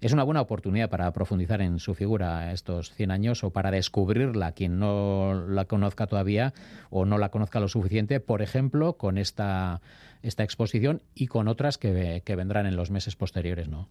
[0.00, 4.52] Es una buena oportunidad para profundizar en su figura estos 100 años o para descubrirla
[4.52, 6.54] quien no la conozca todavía
[6.90, 9.80] o no la conozca lo suficiente, por ejemplo, con esta,
[10.22, 13.88] esta exposición y con otras que, que vendrán en los meses posteriores, ¿no?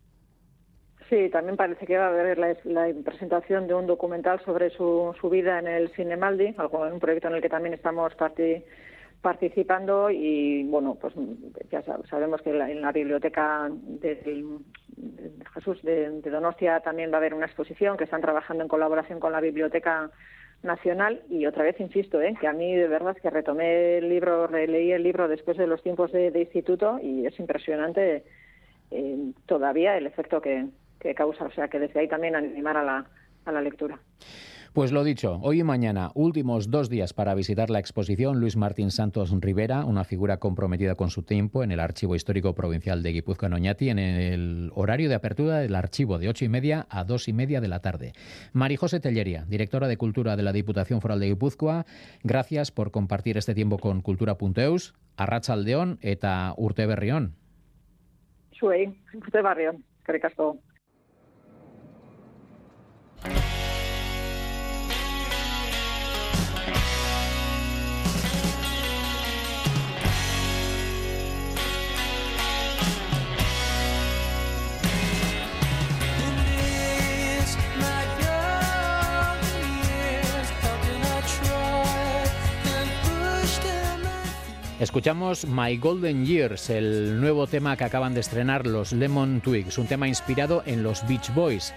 [1.11, 5.29] Sí, también parece que va a haber la, presentación de un documental sobre su, su
[5.29, 8.13] vida en el Cinemaldi, algo un proyecto en el que también estamos
[9.21, 11.13] participando y bueno, pues
[11.69, 14.45] ya sabemos que en la biblioteca de,
[15.53, 19.33] Jesús de, Donostia también va a haber una exposición que están trabajando en colaboración con
[19.33, 20.09] la Biblioteca
[20.63, 22.37] Nacional y otra vez insisto, ¿eh?
[22.39, 25.83] que a mí de verdad que retomé el libro, releí el libro después de los
[25.83, 28.23] tiempos de, instituto y es impresionante
[28.91, 30.67] eh, todavía el efecto que,
[31.01, 31.45] que causa.
[31.45, 33.05] O sea que desde ahí también animar a la,
[33.45, 33.99] a la lectura.
[34.73, 38.89] Pues lo dicho, hoy y mañana, últimos dos días para visitar la exposición Luis Martín
[38.89, 43.49] Santos Rivera, una figura comprometida con su tiempo en el Archivo Histórico Provincial de Guipúzcoa
[43.49, 47.33] Noñati, en el horario de apertura del archivo de ocho y media a dos y
[47.33, 48.13] media de la tarde.
[48.53, 51.85] Marijose Tellería, directora de Cultura de la Diputación Foral de Guipúzcoa,
[52.23, 57.35] gracias por compartir este tiempo con Cultura.eus, Arrachaldeón eta Urte Berrión.
[58.57, 59.83] Suey, Urte Berrión,
[84.81, 89.85] Escuchamos My Golden Years, el nuevo tema que acaban de estrenar los Lemon Twigs, un
[89.85, 91.71] tema inspirado en los Beach Boys.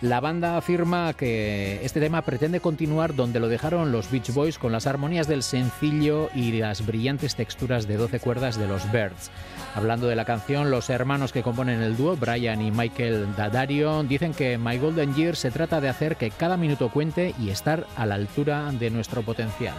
[0.00, 4.72] La banda afirma que este tema pretende continuar donde lo dejaron los Beach Boys con
[4.72, 9.30] las armonías del sencillo y las brillantes texturas de 12 cuerdas de los Birds.
[9.76, 14.34] Hablando de la canción, los hermanos que componen el dúo, Brian y Michael Dadario, dicen
[14.34, 18.04] que My Golden Years se trata de hacer que cada minuto cuente y estar a
[18.04, 19.76] la altura de nuestro potencial.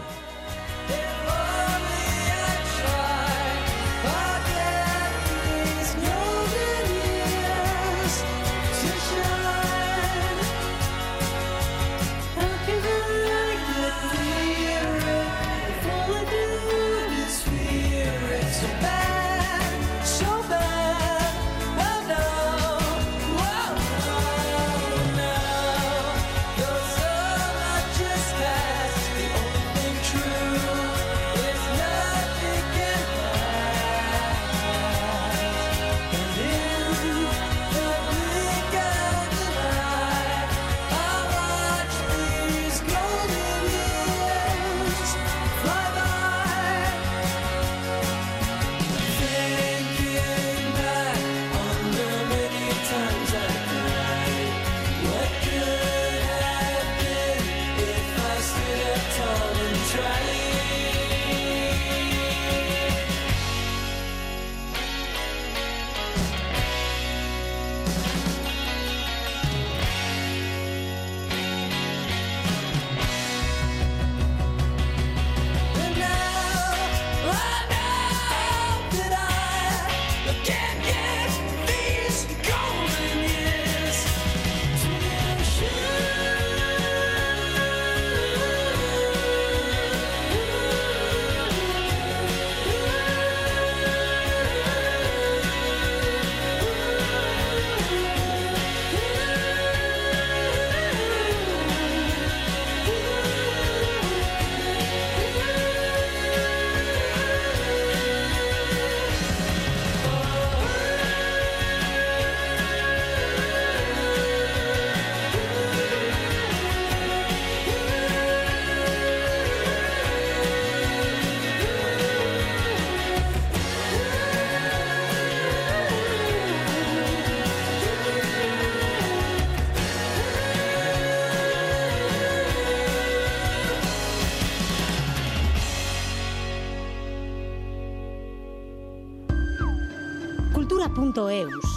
[141.28, 141.69] eus.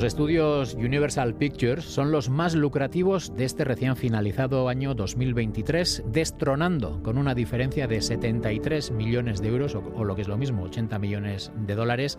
[0.00, 7.02] Los estudios Universal Pictures son los más lucrativos de este recién finalizado año 2023, destronando
[7.02, 10.98] con una diferencia de 73 millones de euros, o, lo que es lo mismo, 80
[10.98, 12.18] millones de dólares,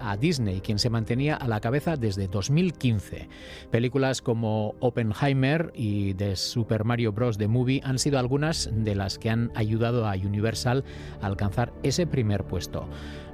[0.00, 3.28] a Disney, quien se mantenía a la cabeza desde 2015.
[3.70, 7.36] Películas como Oppenheimer y The Super Mario Bros.
[7.36, 10.82] The Movie han sido algunas de las que han ayudado a Universal
[11.20, 12.88] a alcanzar ese primer puesto.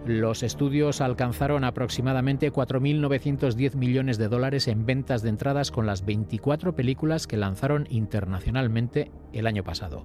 [0.06, 6.74] Los estudios alcanzaron aproximadamente 4.910 millones de dólares en ventas de entradas con las 24
[6.74, 10.02] películas que lanzaron internacionalmente el año pasado.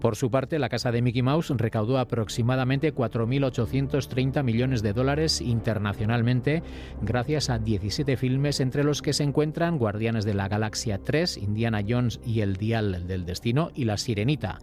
[0.00, 6.62] Por su parte, la casa de Mickey Mouse recaudó aproximadamente 4.830 millones de dólares internacionalmente
[7.02, 11.82] gracias a 17 filmes entre los que se encuentran Guardianes de la Galaxia 3, Indiana
[11.86, 14.58] Jones y el Dial del Destino y La Sirenita.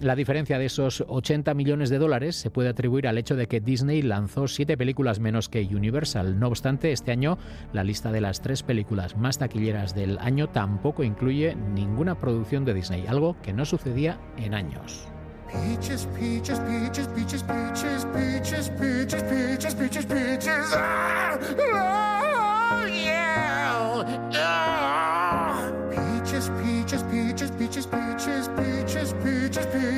[0.00, 3.60] La diferencia de esos 80 millones de dólares se puede atribuir al hecho de que
[3.60, 6.38] Disney lanzó siete películas menos que Universal.
[6.38, 7.36] No obstante, este año
[7.72, 12.74] la lista de las tres películas más taquilleras del año tampoco incluye ninguna producción de
[12.74, 15.08] Disney, algo que no sucedía en años.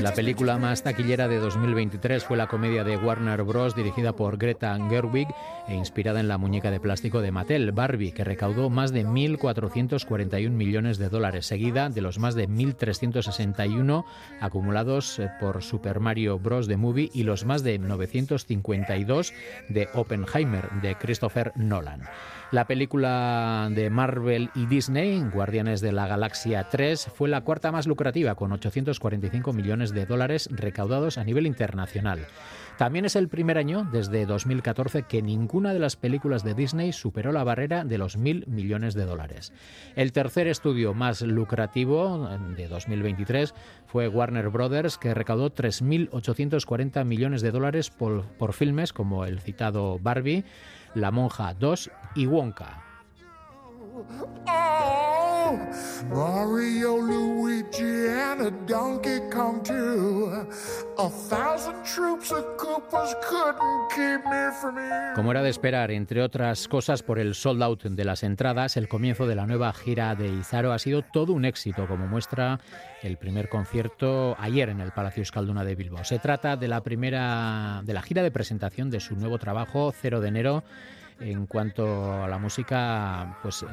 [0.03, 3.77] La película más taquillera de 2023 fue la comedia de Warner Bros.
[3.77, 5.29] dirigida por Greta Gerwig
[5.69, 10.51] e inspirada en la muñeca de plástico de Mattel, Barbie, que recaudó más de 1.441
[10.51, 14.05] millones de dólares, seguida de los más de 1.361
[14.41, 16.67] acumulados eh, por Super Mario Bros.
[16.67, 19.35] The Movie y los más de 952
[19.69, 22.09] de Oppenheimer de Christopher Nolan.
[22.53, 27.87] La película de Marvel y Disney, Guardianes de la Galaxia 3, fue la cuarta más
[27.87, 32.27] lucrativa, con 845 millones de dólares recaudados a nivel internacional.
[32.77, 37.31] También es el primer año desde 2014 que ninguna de las películas de Disney superó
[37.31, 39.53] la barrera de los mil millones de dólares.
[39.95, 43.55] El tercer estudio más lucrativo de 2023
[43.87, 50.01] fue Warner Brothers, que recaudó 3.840 millones de dólares por, por filmes como el citado
[50.01, 50.45] Barbie,
[50.94, 52.89] la Monja 2 y Wonka.
[65.14, 68.88] Como era de esperar, entre otras cosas por el sold out de las entradas, el
[68.88, 72.61] comienzo de la nueva gira de Izaro ha sido todo un éxito, como muestra
[73.03, 76.05] el primer concierto ayer en el Palacio Escalduna de Bilbao.
[76.05, 80.20] Se trata de la primera de la gira de presentación de su nuevo trabajo, Cero
[80.20, 80.62] de enero
[81.20, 83.66] en cuanto a la música, pues eh,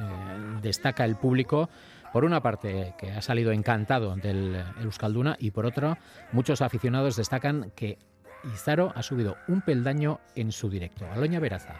[0.61, 1.69] destaca el público.
[2.13, 5.97] Por una parte, que ha salido encantado del Euskalduna y por otra,
[6.31, 7.97] muchos aficionados destacan que
[8.53, 11.05] Izaro ha subido un peldaño en su directo.
[11.11, 11.75] Aloña Veraza.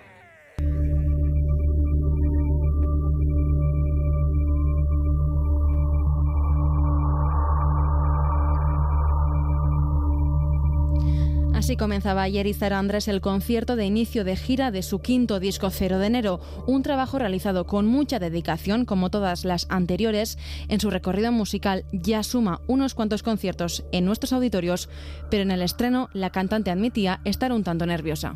[11.57, 15.71] Así comenzaba ayer Izaro Andrés el concierto de inicio de gira de su quinto disco
[15.71, 20.37] Cero de enero, un trabajo realizado con mucha dedicación, como todas las anteriores.
[20.69, 24.87] En su recorrido musical ya suma unos cuantos conciertos en nuestros auditorios,
[25.31, 28.35] pero en el estreno la cantante admitía estar un tanto nerviosa.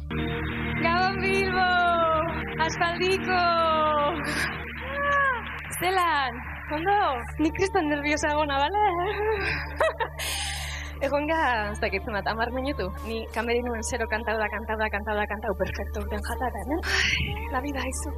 [0.82, 1.62] ¡Gabón Bilbo!
[6.74, 8.80] Ondo, nik kriston nerviosa bale?
[11.02, 12.92] Egon ga, ez dakit zenbat, amar minutu.
[13.08, 16.78] Ni kameri nuen zero kantau da, kantau da, kantau da, kantau, perfecto, urten jatara, ¿no?
[17.52, 18.14] La vida hizo.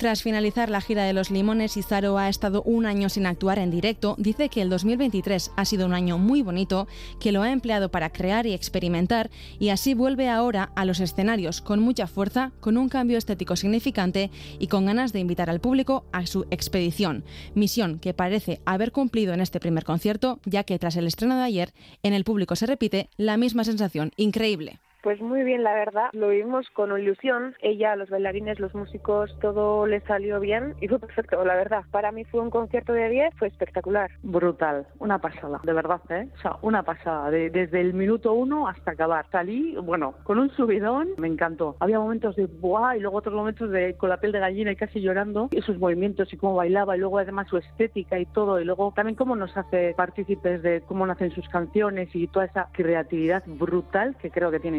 [0.00, 3.70] Tras finalizar la gira de Los Limones, Izaro ha estado un año sin actuar en
[3.70, 4.16] directo.
[4.18, 6.88] Dice que el 2023 ha sido un año muy bonito,
[7.20, 11.60] que lo ha empleado para crear y experimentar y así vuelve ahora a los escenarios
[11.60, 16.04] con mucha fuerza, con un cambio estético significante y con ganas de invitar al público
[16.12, 17.22] a su expedición.
[17.54, 21.44] Misión que parece haber cumplido en este primer concierto, ya que tras el estreno de
[21.44, 24.78] ayer, en el público se repite la misma sensación increíble.
[25.02, 26.10] Pues muy bien, la verdad.
[26.12, 27.54] Lo vimos con ilusión.
[27.60, 31.84] Ella, los bailarines, los músicos, todo le salió bien y fue perfecto, la verdad.
[31.90, 34.10] Para mí fue un concierto de 10, fue espectacular.
[34.22, 36.28] Brutal, una pasada, de verdad, ¿eh?
[36.36, 37.30] O sea, una pasada.
[37.30, 39.24] desde el minuto uno hasta acabar.
[39.32, 41.76] Salí, bueno, con un subidón, me encantó.
[41.80, 42.96] Había momentos de ¡buah!
[42.96, 45.48] y luego otros momentos de con la piel de gallina y casi llorando.
[45.50, 48.60] Y sus movimientos y cómo bailaba y luego además su estética y todo.
[48.60, 52.68] Y luego también cómo nos hace partícipes de cómo nacen sus canciones y toda esa
[52.72, 54.78] creatividad brutal que creo que tiene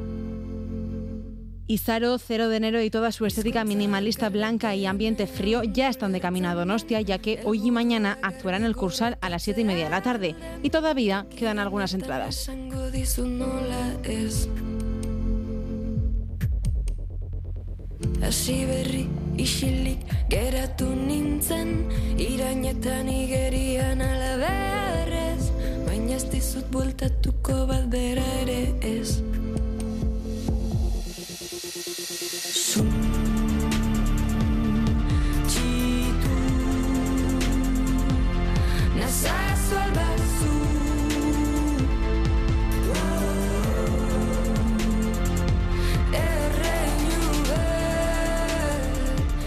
[1.71, 6.11] Izaro, 0 de enero y toda su estética minimalista blanca y ambiente frío ya están
[6.11, 9.61] de camino a Donostia, ya que hoy y mañana actuarán el Cursal a las 7
[9.61, 10.35] y media de la tarde.
[10.63, 12.51] Y todavía quedan algunas entradas.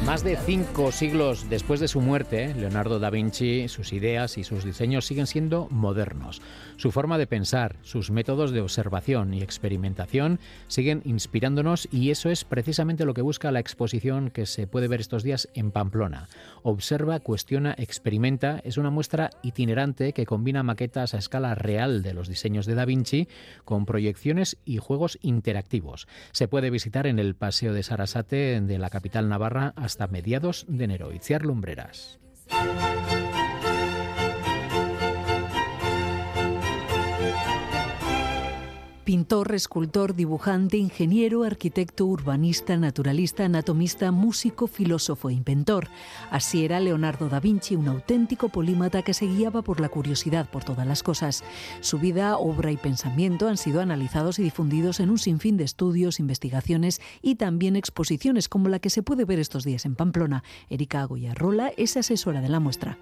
[0.06, 4.62] Más de cinco siglos después de su muerte, Leonardo da Vinci, sus ideas y sus
[4.62, 6.42] diseños siguen siendo modernos.
[6.76, 12.44] Su forma de pensar, sus métodos de observación y experimentación siguen inspirándonos y eso es
[12.44, 16.28] precisamente lo que busca la exposición que se puede ver estos días en Pamplona.
[16.62, 22.28] Observa, cuestiona, experimenta es una muestra itinerante que combina maquetas a escala real de los
[22.28, 23.26] diseños de da Vinci
[23.64, 26.08] con proyecciones y juegos interactivos.
[26.32, 30.84] Se puede visitar en el Paseo de Sarasate de la capital navarra hasta mediados de
[30.84, 31.12] enero.
[31.12, 32.18] Itziar Lumbreras.
[39.04, 45.88] Pintor, escultor, dibujante, ingeniero, arquitecto, urbanista, naturalista, anatomista, músico, filósofo e inventor.
[46.30, 50.64] Así era Leonardo da Vinci, un auténtico polímata que se guiaba por la curiosidad por
[50.64, 51.44] todas las cosas.
[51.80, 56.18] Su vida, obra y pensamiento han sido analizados y difundidos en un sinfín de estudios,
[56.18, 60.44] investigaciones y también exposiciones como la que se puede ver estos días en Pamplona.
[60.70, 62.98] Erika Agoyarrola es asesora de la muestra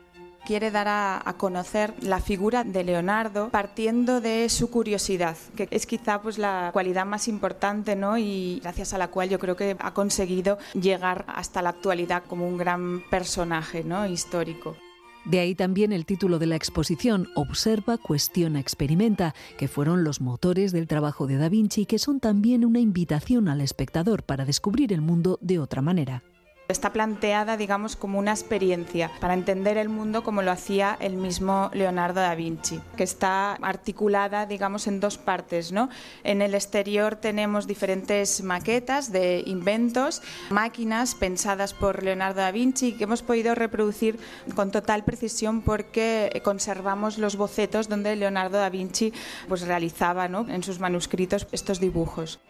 [0.47, 6.20] quiere dar a, conocer la figura de Leonardo partiendo de su curiosidad, que es quizá
[6.20, 8.18] pues la cualidad más importante, ¿no?
[8.18, 12.47] Y gracias a la cual yo creo que ha conseguido llegar hasta la actualidad como
[12.47, 14.07] un gran personaje, ¿no?
[14.07, 14.76] histórico.
[15.24, 20.72] De ahí también el título de la exposición, Observa, Cuestiona, Experimenta, que fueron los motores
[20.72, 24.93] del trabajo de Da Vinci y que son también una invitación al espectador para descubrir
[24.93, 26.24] el mundo de otra manera.
[26.73, 31.70] Está planteada, digamos, como una experiencia para entender el mundo como lo hacía el mismo
[31.75, 35.70] Leonardo da Vinci, que está articulada, digamos, en dos partes.
[35.70, 35.91] ¿no?
[36.25, 43.05] En el exterior tenemos diferentes maquetas de inventos, máquinas pensadas por Leonardo da Vinci que
[43.05, 44.18] hemos podido reproducir
[44.55, 49.12] con total precisión porque conservamos los bocetos donde Leonardo da Vinci
[49.47, 50.49] pues, realizaba ¿no?
[50.49, 52.41] en sus manuscritos estos dibujos.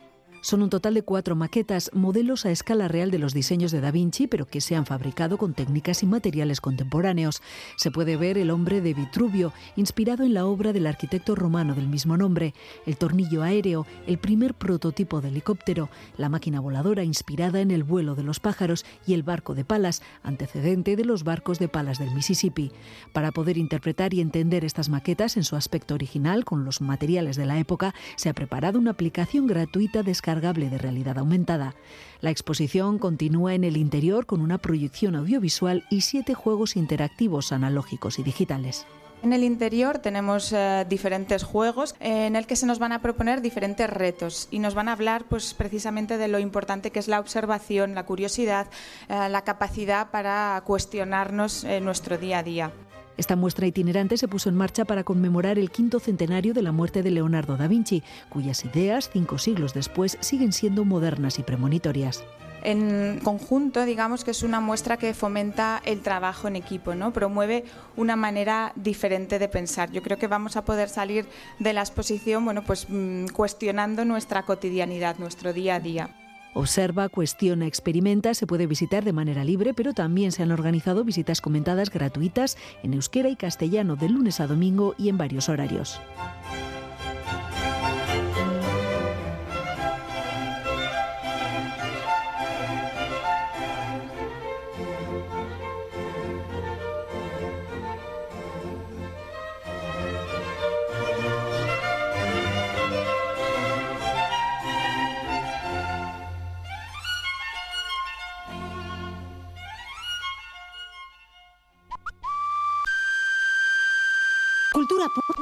[0.42, 3.92] Son un total de cuatro maquetas, modelos a escala real de los diseños de Da
[3.92, 7.40] Vinci, pero que se han fabricado con técnicas y materiales contemporáneos.
[7.76, 11.86] Se puede ver el hombre de Vitruvio, inspirado en la obra del arquitecto romano del
[11.86, 12.54] mismo nombre,
[12.86, 18.16] el tornillo aéreo, el primer prototipo de helicóptero, la máquina voladora inspirada en el vuelo
[18.16, 22.12] de los pájaros y el barco de palas, antecedente de los barcos de palas del
[22.16, 22.72] Mississippi.
[23.12, 27.46] Para poder interpretar y entender estas maquetas en su aspecto original, con los materiales de
[27.46, 30.02] la época, se ha preparado una aplicación gratuita
[30.40, 31.74] descargada de realidad aumentada.
[32.20, 38.18] La exposición continúa en el interior con una proyección audiovisual y siete juegos interactivos analógicos
[38.18, 38.86] y digitales.
[39.22, 43.40] En el interior tenemos eh, diferentes juegos en el que se nos van a proponer
[43.40, 47.20] diferentes retos y nos van a hablar pues precisamente de lo importante que es la
[47.20, 48.66] observación, la curiosidad,
[49.08, 52.72] eh, la capacidad para cuestionarnos nuestro día a día.
[53.16, 57.02] Esta muestra itinerante se puso en marcha para conmemorar el quinto centenario de la muerte
[57.02, 62.24] de Leonardo da Vinci, cuyas ideas, cinco siglos después, siguen siendo modernas y premonitorias
[62.64, 67.12] en conjunto, digamos que es una muestra que fomenta el trabajo en equipo, ¿no?
[67.12, 67.64] Promueve
[67.96, 69.90] una manera diferente de pensar.
[69.90, 71.26] Yo creo que vamos a poder salir
[71.58, 76.21] de la exposición, bueno, pues mm, cuestionando nuestra cotidianidad, nuestro día a día.
[76.54, 81.40] Observa, cuestiona, experimenta, se puede visitar de manera libre, pero también se han organizado visitas
[81.40, 86.00] comentadas gratuitas en euskera y castellano de lunes a domingo y en varios horarios.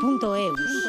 [0.00, 0.79] Punto eus.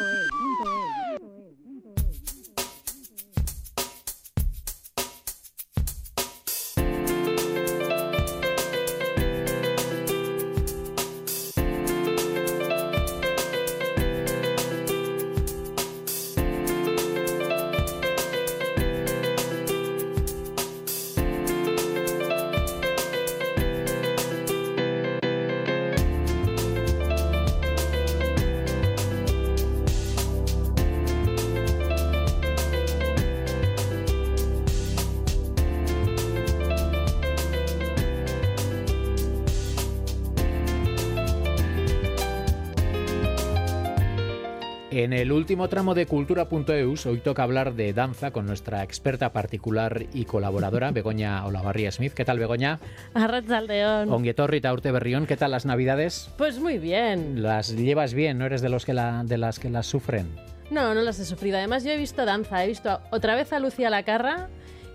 [45.02, 50.06] En el último tramo de Cultura.eus, hoy toca hablar de danza con nuestra experta particular
[50.14, 52.12] y colaboradora, Begoña Olavarría Smith.
[52.12, 52.78] ¿Qué tal, Begoña?
[53.12, 54.12] Arrachaldeón.
[54.12, 56.30] Onguetorri Taurte Berrión, ¿qué tal las navidades?
[56.38, 57.42] Pues muy bien.
[57.42, 58.38] ¿Las llevas bien?
[58.38, 60.28] ¿No eres de, los que la, de las que las sufren?
[60.70, 61.58] No, no las he sufrido.
[61.58, 62.62] Además, yo he visto danza.
[62.62, 64.50] He visto otra vez a Lucía Lacarra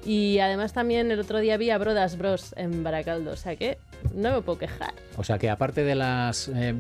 [0.06, 3.32] y además también el otro día vi a Brodas Bros en Baracaldo.
[3.32, 3.78] O sea que
[4.16, 4.94] no me puedo quejar.
[5.18, 6.48] O sea que aparte de las...
[6.48, 6.76] Eh,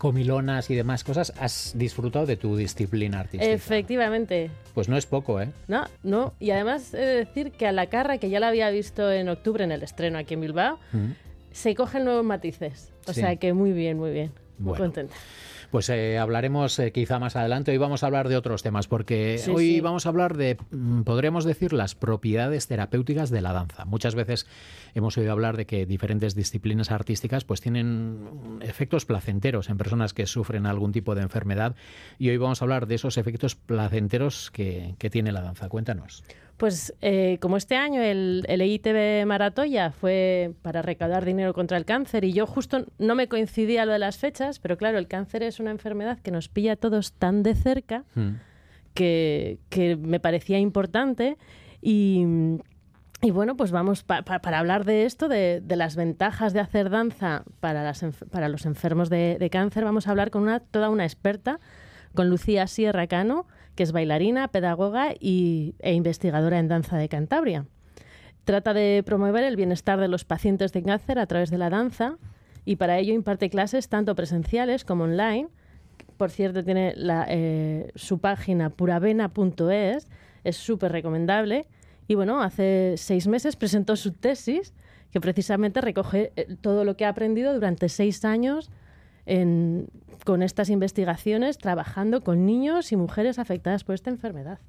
[0.00, 3.52] comilonas y demás cosas, has disfrutado de tu disciplina artística.
[3.52, 4.50] Efectivamente.
[4.72, 5.50] Pues no es poco, ¿eh?
[5.68, 6.32] No, no.
[6.40, 9.28] Y además he de decir que a la carra, que ya la había visto en
[9.28, 10.78] octubre en el estreno aquí en Bilbao,
[11.52, 12.92] se cogen nuevos matices.
[13.06, 14.32] O sea que muy bien, muy bien.
[14.58, 15.14] Muy contenta.
[15.70, 17.70] Pues eh, hablaremos eh, quizá más adelante.
[17.70, 21.44] Hoy vamos a hablar de otros temas, porque hoy vamos a hablar de, mm, podríamos
[21.44, 23.84] decir, las propiedades terapéuticas de la danza.
[23.84, 24.48] Muchas veces
[24.94, 30.26] hemos oído hablar de que diferentes disciplinas artísticas pues tienen efectos placenteros en personas que
[30.26, 31.76] sufren algún tipo de enfermedad
[32.18, 35.68] y hoy vamos a hablar de esos efectos placenteros que, que tiene la danza.
[35.68, 36.24] Cuéntanos.
[36.60, 41.86] Pues eh, como este año el, el EITB Maratoya fue para recaudar dinero contra el
[41.86, 45.42] cáncer y yo justo no me coincidía lo de las fechas, pero claro, el cáncer
[45.42, 48.32] es una enfermedad que nos pilla a todos tan de cerca hmm.
[48.92, 49.58] que,
[50.02, 51.38] me parecía importante
[51.80, 52.26] y,
[53.22, 58.04] bueno, pues vamos para hablar de esto, de, las ventajas de hacer danza para, las,
[58.30, 61.58] para los enfermos de, de, cáncer, vamos a hablar con una, toda una experta,
[62.14, 67.66] con Lucía Sierra Cano que es bailarina, pedagoga y, e investigadora en danza de Cantabria.
[68.44, 72.16] Trata de promover el bienestar de los pacientes de cáncer a través de la danza
[72.64, 75.48] y para ello imparte clases tanto presenciales como online.
[76.16, 80.08] Por cierto, tiene eh, su página puravena.es,
[80.44, 81.66] es súper recomendable.
[82.08, 84.74] Y bueno, hace seis meses presentó su tesis,
[85.12, 88.70] que precisamente recoge eh, todo lo que ha aprendido durante seis años
[90.24, 94.60] con estas investigaciones trabajando con niños y mujeres afectadas por esta enfermedad.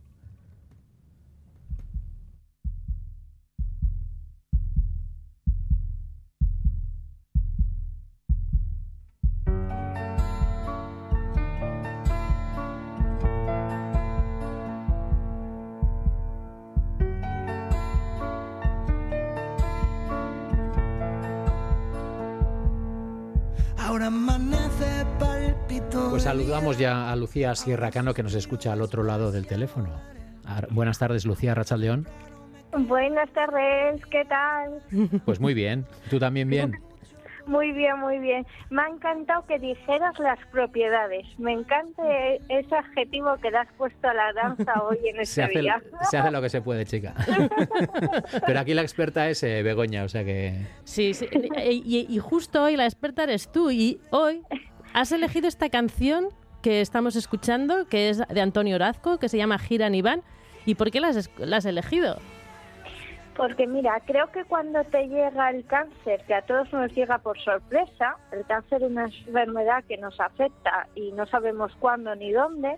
[25.92, 29.90] Pues saludamos ya a Lucía Sierracano que nos escucha al otro lado del teléfono.
[30.70, 32.08] Buenas tardes, Lucía Rachaldeón.
[32.78, 34.82] Buenas tardes, ¿qué tal?
[35.26, 36.80] Pues muy bien, ¿tú también bien?
[37.48, 38.46] Muy bien, muy bien.
[38.70, 41.26] Me ha encantado que dijeras las propiedades.
[41.40, 42.04] Me encanta
[42.50, 45.82] ese adjetivo que le has puesto a la danza hoy en este se día.
[46.10, 47.16] se hace lo que se puede, chica.
[48.46, 50.68] Pero aquí la experta es eh, Begoña, o sea que...
[50.84, 51.28] Sí, sí.
[51.66, 54.44] Y, y, justo hoy la experta eres tú y hoy
[54.94, 56.30] has elegido esta canción
[56.62, 60.22] que estamos escuchando, que es de Antonio Orazco, que se llama Giran Iván.
[60.66, 62.18] ¿Y por qué la has elegido?
[63.36, 67.40] Porque mira, creo que cuando te llega el cáncer, que a todos nos llega por
[67.40, 72.78] sorpresa, el cáncer es una enfermedad que nos afecta y no sabemos cuándo ni dónde,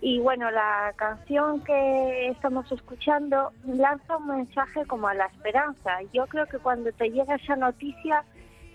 [0.00, 5.98] y bueno, la canción que estamos escuchando lanza un mensaje como a la esperanza.
[6.12, 8.24] Yo creo que cuando te llega esa noticia,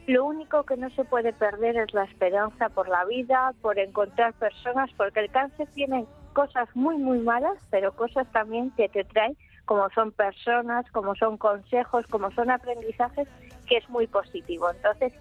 [0.07, 4.33] lo único que no se puede perder es la esperanza por la vida, por encontrar
[4.33, 9.37] personas, porque el cáncer tiene cosas muy, muy malas, pero cosas también que te traen
[9.65, 13.27] como son personas, como son consejos, como son aprendizajes,
[13.67, 14.69] que es muy positivo.
[14.69, 15.13] Entonces,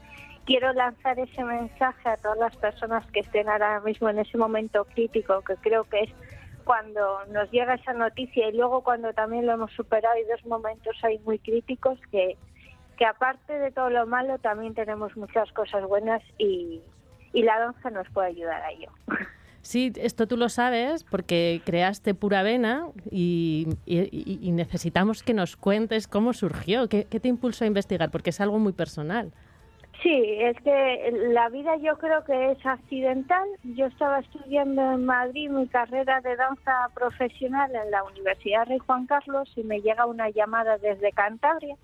[0.47, 4.85] quiero lanzar ese mensaje a todas las personas que estén ahora mismo en ese momento
[4.85, 6.11] crítico, que creo que es
[6.65, 10.97] cuando nos llega esa noticia y luego cuando también lo hemos superado y dos momentos
[11.03, 12.37] ahí muy críticos que,
[13.03, 16.81] que aparte de todo lo malo también tenemos muchas cosas buenas y,
[17.33, 18.91] y la danza nos puede ayudar a ello.
[19.65, 26.09] Sí, esto tú lo sabes porque creaste Pura Vena y, y, necesitamos que nos cuentes
[26.09, 29.31] cómo surgió, qué, qué te impulsó a investigar, porque es algo muy personal.
[30.03, 33.49] Sí, es que la vida yo creo que es accidental.
[33.63, 39.07] Yo estaba estudiando en Madrid mi carrera de danza profesional en la Universidad Rey Juan
[39.07, 41.77] Carlos y me llega una llamada desde Cantabria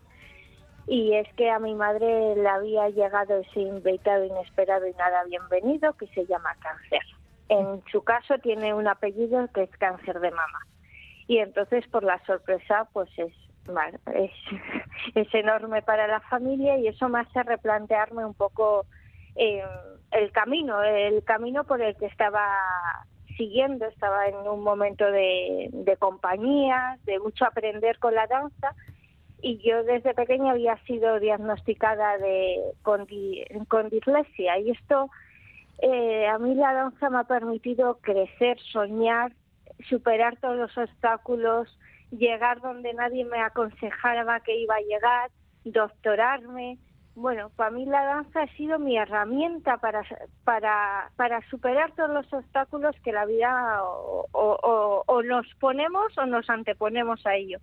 [0.88, 5.92] y es que a mi madre le había llegado ese invitado inesperado y nada bienvenido
[5.92, 7.02] que se llama cáncer.
[7.50, 10.66] En su caso tiene un apellido que es cáncer de mama.
[11.26, 13.34] Y entonces por la sorpresa pues es,
[14.14, 14.30] es,
[15.14, 18.86] es enorme para la familia y eso me hace replantearme un poco
[19.36, 19.62] eh,
[20.12, 22.48] el camino, el camino por el que estaba
[23.36, 28.74] siguiendo, estaba en un momento de, de compañía, de mucho aprender con la danza
[29.40, 33.06] y yo desde pequeña había sido diagnosticada de con,
[33.68, 35.10] con dislexia y esto
[35.80, 39.32] eh, a mí la danza me ha permitido crecer, soñar,
[39.88, 41.78] superar todos los obstáculos,
[42.10, 45.30] llegar donde nadie me aconsejaba que iba a llegar,
[45.64, 46.78] doctorarme.
[47.14, 50.04] Bueno, para mí la danza ha sido mi herramienta para,
[50.44, 56.48] para, para superar todos los obstáculos que la vida o, o nos ponemos o nos
[56.50, 57.58] anteponemos a ello.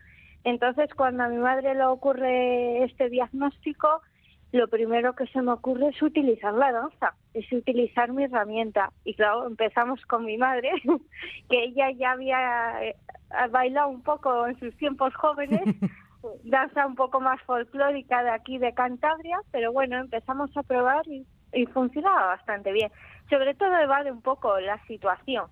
[0.46, 4.02] Entonces, cuando a mi madre le ocurre este diagnóstico,
[4.52, 8.92] lo primero que se me ocurre es utilizar la danza, es utilizar mi herramienta.
[9.04, 10.72] Y claro, empezamos con mi madre,
[11.50, 12.96] que ella ya había eh,
[13.50, 15.62] bailado un poco en sus tiempos jóvenes,
[16.44, 21.26] danza un poco más folclórica de aquí de Cantabria, pero bueno, empezamos a probar y,
[21.54, 22.92] y funcionaba bastante bien.
[23.32, 25.48] Sobre todo evade un poco la situación,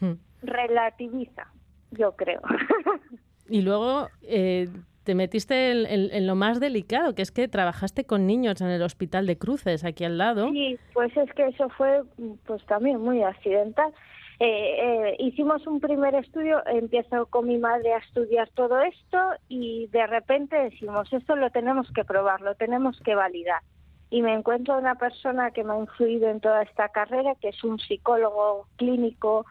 [0.00, 0.12] hmm.
[0.42, 1.48] relativiza,
[1.90, 2.42] yo creo.
[3.48, 4.68] Y luego eh,
[5.04, 9.26] te metiste en, lo más delicado, que es que trabajaste con niños en el Hospital
[9.26, 10.50] de Cruces, aquí al lado.
[10.50, 12.02] Sí, pues es que eso fue
[12.44, 13.92] pues también muy accidental.
[14.38, 19.18] Eh, eh, hicimos un primer estudio, empiezo con mi madre a estudiar todo esto
[19.48, 23.62] y de repente decimos, esto lo tenemos que probar, lo tenemos que validar.
[24.10, 27.64] Y me encuentro una persona que me ha influido en toda esta carrera, que es
[27.64, 29.46] un psicólogo clínico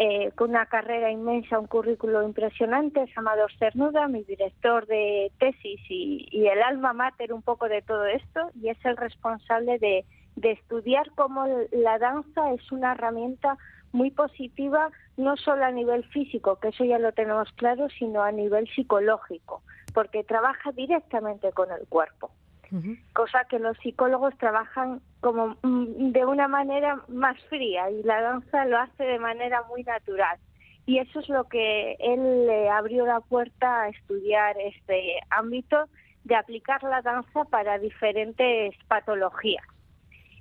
[0.00, 5.80] eh, con una carrera inmensa, un currículo impresionante, es Amador Cernuda, mi director de tesis
[5.88, 10.04] y, el alma mater un poco de todo esto, y es el responsable de,
[10.36, 13.58] de estudiar cómo la danza es una herramienta
[13.90, 18.30] muy positiva, no solo a nivel físico, que eso ya lo tenemos claro, sino a
[18.30, 19.62] nivel psicológico,
[19.94, 22.30] porque trabaja directamente con el cuerpo.
[23.14, 28.64] Cosa que los psicólogos trabajan como mm, de una manera más fría y la danza
[28.66, 30.38] lo hace de manera muy natural.
[30.86, 35.84] Y eso es lo que él le abrió la puerta a estudiar este ámbito
[36.24, 39.64] de aplicar la danza para diferentes patologías.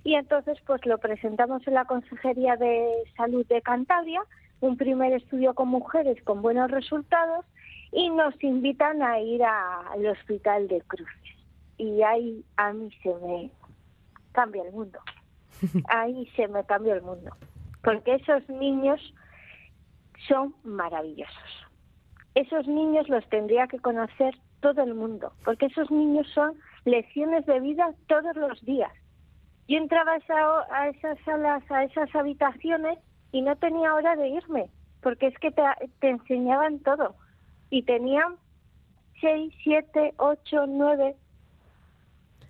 [0.04, 4.22] Y entonces pues lo presentamos en la Consejería de Salud de Cantabria,
[4.62, 7.46] un primer estudio con mujeres con buenos resultados
[7.92, 11.38] y nos invitan a ir al Hospital de Cruces
[11.78, 13.52] y ahí a mí se me
[14.38, 15.00] cambia el mundo.
[15.90, 17.32] Ahí se me cambia el mundo.
[17.84, 19.02] Porque esos niños
[20.28, 21.52] son maravillosos.
[22.36, 27.60] Esos niños los tendría que conocer todo el mundo, porque esos niños son lecciones de
[27.60, 28.92] vida todos los días.
[29.68, 33.00] Yo entraba a, a esas salas, a esas habitaciones
[33.32, 34.70] y no tenía hora de irme,
[35.02, 37.16] porque es que te enseñaban todo.
[37.72, 38.36] Y tenían
[39.20, 41.16] seis, siete, ocho, nueve,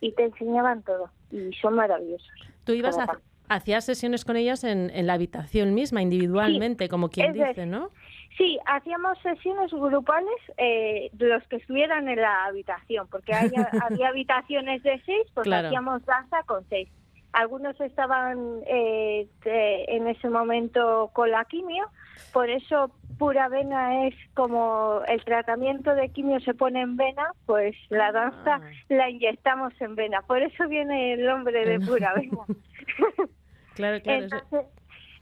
[0.01, 2.29] y te enseñaban todo y son maravillosos.
[2.63, 3.19] Tú ibas a,
[3.49, 7.91] hacías sesiones con ellas en, en la habitación misma, individualmente, como quien dice, ¿no?
[8.37, 14.09] Sí, hacíamos sesiones grupales eh, de los que estuvieran en la habitación, porque había, había
[14.09, 16.87] habitaciones de seis, pues hacíamos danza con seis.
[17.33, 21.87] Algunos estaban eh, en ese momento con la quimio,
[22.31, 27.75] por eso pura vena es como el tratamiento de quimio se pone en vena, pues
[27.89, 28.71] la danza ah.
[28.89, 30.21] la inyectamos en vena.
[30.21, 32.37] Por eso viene el nombre de pura vena.
[33.75, 34.23] claro, claro.
[34.23, 34.65] Entonces,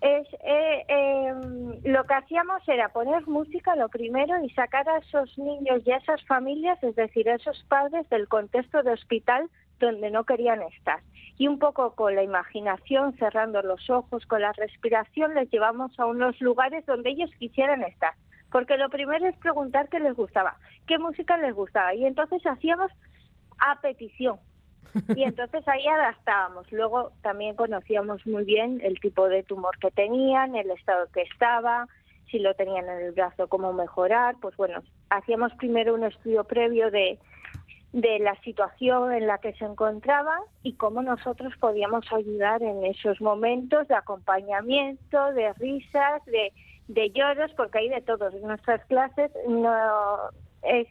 [0.02, 5.38] es, eh, em, lo que hacíamos era poner música lo primero y sacar a esos
[5.38, 10.12] niños y a esas familias, es decir, a esos padres del contexto de hospital donde
[10.12, 11.00] no querían estar.
[11.38, 16.06] Y un poco con la imaginación, cerrando los ojos, con la respiración, les llevamos a
[16.06, 18.14] unos lugares donde ellos quisieran estar.
[18.52, 20.56] porque lo primero es preguntar qué les gustaba,
[20.88, 22.90] qué música les gustaba, y entonces hacíamos
[23.58, 24.40] a petición.
[25.16, 26.72] Y entonces ahí adaptábamos.
[26.72, 31.88] Luego también conocíamos muy bien el tipo de tumor que tenían, el estado que estaba,
[32.32, 34.36] si lo tenían en el brazo, cómo mejorar.
[34.42, 37.20] Pues bueno, hacíamos primero un estudio previo de,
[37.96, 43.22] de la situación en la que se encontraba y cómo nosotros podíamos ayudar en esos
[43.22, 48.34] momentos de acompañamiento, de risas, de, lloros, porque hay de todos.
[48.34, 49.74] En nuestras clases no
[50.64, 50.90] es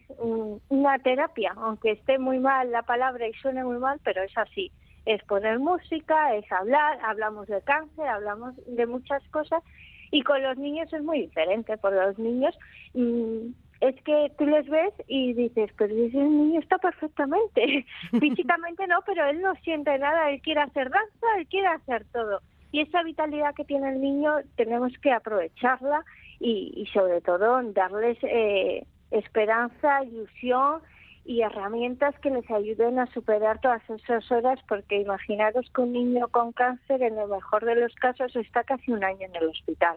[0.70, 4.72] una terapia, aunque esté muy mal la palabra y suene muy mal, pero es así.
[5.04, 9.62] Es poner música, es hablar, hablamos de cáncer, hablamos de muchas cosas
[10.10, 11.76] y con los niños es muy diferente.
[11.76, 12.58] Por los niños
[12.94, 13.48] mm,
[13.88, 17.86] es que tú les ves y dices, pero ese niño está perfectamente.
[18.18, 22.40] Físicamente no, pero él no siente nada, él quiere hacer danza, él quiere hacer todo.
[22.72, 26.04] Y esa vitalidad que tiene el niño tenemos que aprovecharla
[26.40, 30.80] y, y sobre todo darles eh, esperanza, ilusión
[31.24, 36.28] y herramientas que les ayuden a superar todas esas horas, porque imaginaros que un niño
[36.28, 39.96] con cáncer, en el mejor de los casos, está casi un año en el hospital.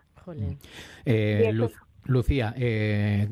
[1.05, 1.53] Eh,
[2.07, 3.27] Lucía, eh,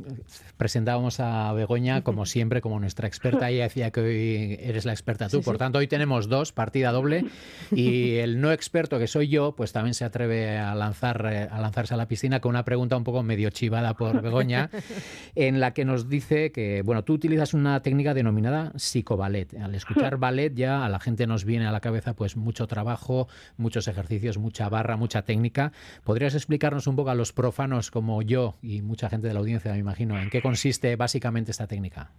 [0.58, 3.50] presentábamos a Begoña como siempre, como nuestra experta.
[3.50, 5.42] Ella decía que hoy eres la experta tú.
[5.42, 7.26] Por tanto, hoy tenemos dos, partida doble.
[7.72, 11.60] Y el no experto que soy yo, pues también se atreve a, lanzar, eh, a
[11.60, 14.70] lanzarse a la piscina con una pregunta un poco medio chivada por Begoña,
[15.36, 19.54] en la que nos dice que, bueno, tú utilizas una técnica denominada psicoballet.
[19.60, 23.28] Al escuchar ballet ya a la gente nos viene a la cabeza pues mucho trabajo,
[23.58, 25.72] muchos ejercicios, mucha barra, mucha técnica.
[26.04, 29.72] ¿Podrías explicarnos un poco a los profanos como yo y mucha gente de la audiencia,
[29.72, 32.10] me imagino, en qué consiste básicamente esta técnica?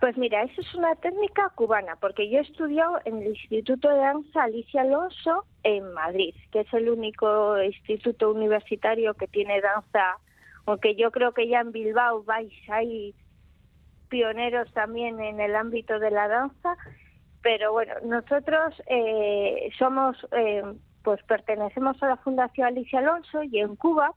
[0.00, 3.96] Pues mira, eso es una técnica cubana, porque yo he estudiado en el Instituto de
[3.96, 10.18] Danza Alicia Alonso en Madrid, que es el único instituto universitario que tiene danza,
[10.66, 13.14] aunque yo creo que ya en Bilbao vais, hay
[14.08, 16.76] pioneros también en el ámbito de la danza,
[17.42, 20.62] pero bueno, nosotros eh, somos, eh,
[21.02, 24.12] pues pertenecemos a la Fundación Alicia Alonso y en Cuba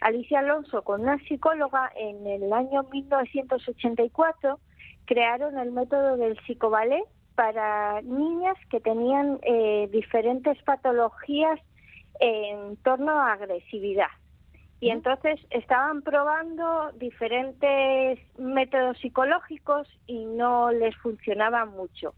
[0.00, 4.58] Alicia Alonso con una psicóloga en el año 1984
[5.06, 11.60] crearon el método del psicoballet para niñas que tenían eh, diferentes patologías
[12.20, 14.08] en torno a agresividad.
[14.80, 22.14] Y entonces estaban probando diferentes métodos psicológicos y no les funcionaba mucho.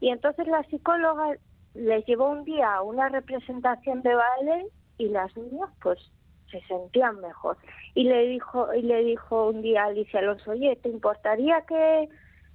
[0.00, 1.36] Y entonces la psicóloga
[1.74, 4.66] les llevó un día a una representación de ballet
[4.96, 5.98] y las niñas pues
[6.54, 7.56] se sentían mejor.
[7.94, 12.08] Y le dijo, y le dijo un día Alicia Alonso, oye, ¿te importaría que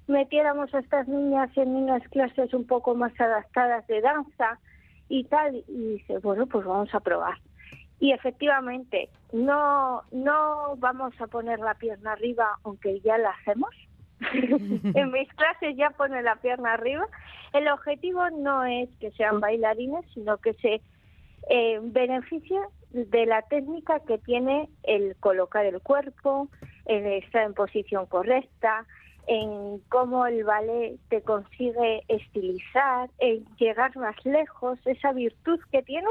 [0.06, 4.58] metiéramos a estas niñas en unas clases un poco más adaptadas de danza
[5.08, 5.62] y tal?
[5.68, 7.34] Y dice, bueno, pues vamos a probar.
[7.98, 13.70] Y efectivamente, no, no vamos a poner la pierna arriba, aunque ya la hacemos.
[14.32, 17.06] en mis clases ya pone la pierna arriba.
[17.52, 20.80] El objetivo no es que sean bailarines, sino que se
[21.48, 21.80] eh,
[22.92, 26.48] de la técnica que tiene el colocar el cuerpo,
[26.86, 28.86] en estar en posición correcta,
[29.26, 36.08] en cómo el ballet te consigue estilizar, en llegar más lejos, esa virtud que tiene,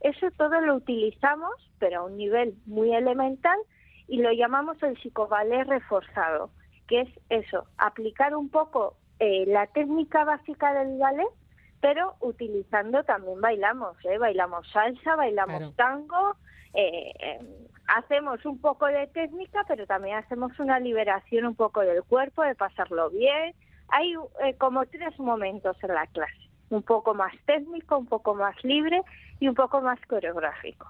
[0.00, 3.58] eso todo lo utilizamos, pero a un nivel muy elemental,
[4.06, 6.50] y lo llamamos el psicoballet reforzado,
[6.88, 11.28] que es eso, aplicar un poco eh, la técnica básica del ballet
[11.80, 14.18] pero utilizando también bailamos, ¿eh?
[14.18, 16.36] bailamos salsa, bailamos tango,
[16.74, 17.46] eh, em,
[17.86, 22.54] hacemos un poco de técnica, pero también hacemos una liberación un poco del cuerpo, de
[22.54, 23.54] pasarlo bien.
[23.88, 24.14] Hay
[24.44, 29.02] eh, como tres momentos en la clase, un poco más técnico, un poco más libre
[29.40, 30.86] y un poco más coreográfico.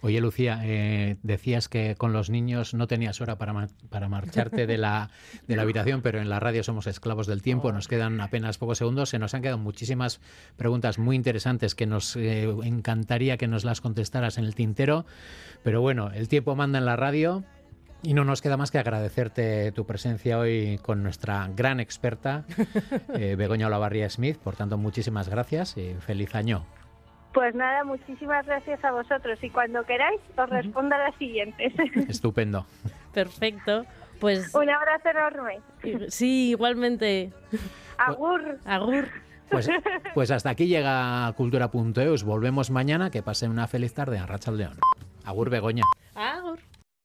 [0.00, 4.78] Oye, Lucía, eh, decías que con los niños no tenías hora para, para marcharte de
[4.78, 5.10] la,
[5.46, 8.78] de la habitación, pero en la radio somos esclavos del tiempo, nos quedan apenas pocos
[8.78, 10.20] segundos, se nos han quedado muchísimas
[10.56, 15.06] preguntas muy interesantes que nos eh, encantaría que nos las contestaras en el tintero,
[15.62, 17.44] pero bueno, el tiempo manda en la radio.
[18.00, 22.44] Y no nos queda más que agradecerte tu presencia hoy con nuestra gran experta,
[23.14, 24.38] eh, Begoña Olavarría Smith.
[24.38, 26.64] Por tanto, muchísimas gracias y feliz año.
[27.32, 31.72] Pues nada, muchísimas gracias a vosotros y cuando queráis os respondo a las siguientes.
[32.08, 32.66] Estupendo.
[33.12, 33.84] Perfecto.
[34.20, 35.60] Pues un abrazo enorme.
[36.08, 37.32] Sí, igualmente.
[37.98, 38.58] Agur.
[38.64, 39.08] Agur.
[39.50, 39.68] Pues,
[40.14, 42.24] pues hasta aquí llega Cultura.eus.
[42.24, 43.10] Volvemos mañana.
[43.10, 44.78] Que pasen una feliz tarde a Racha León.
[45.24, 45.84] Agur Begoña.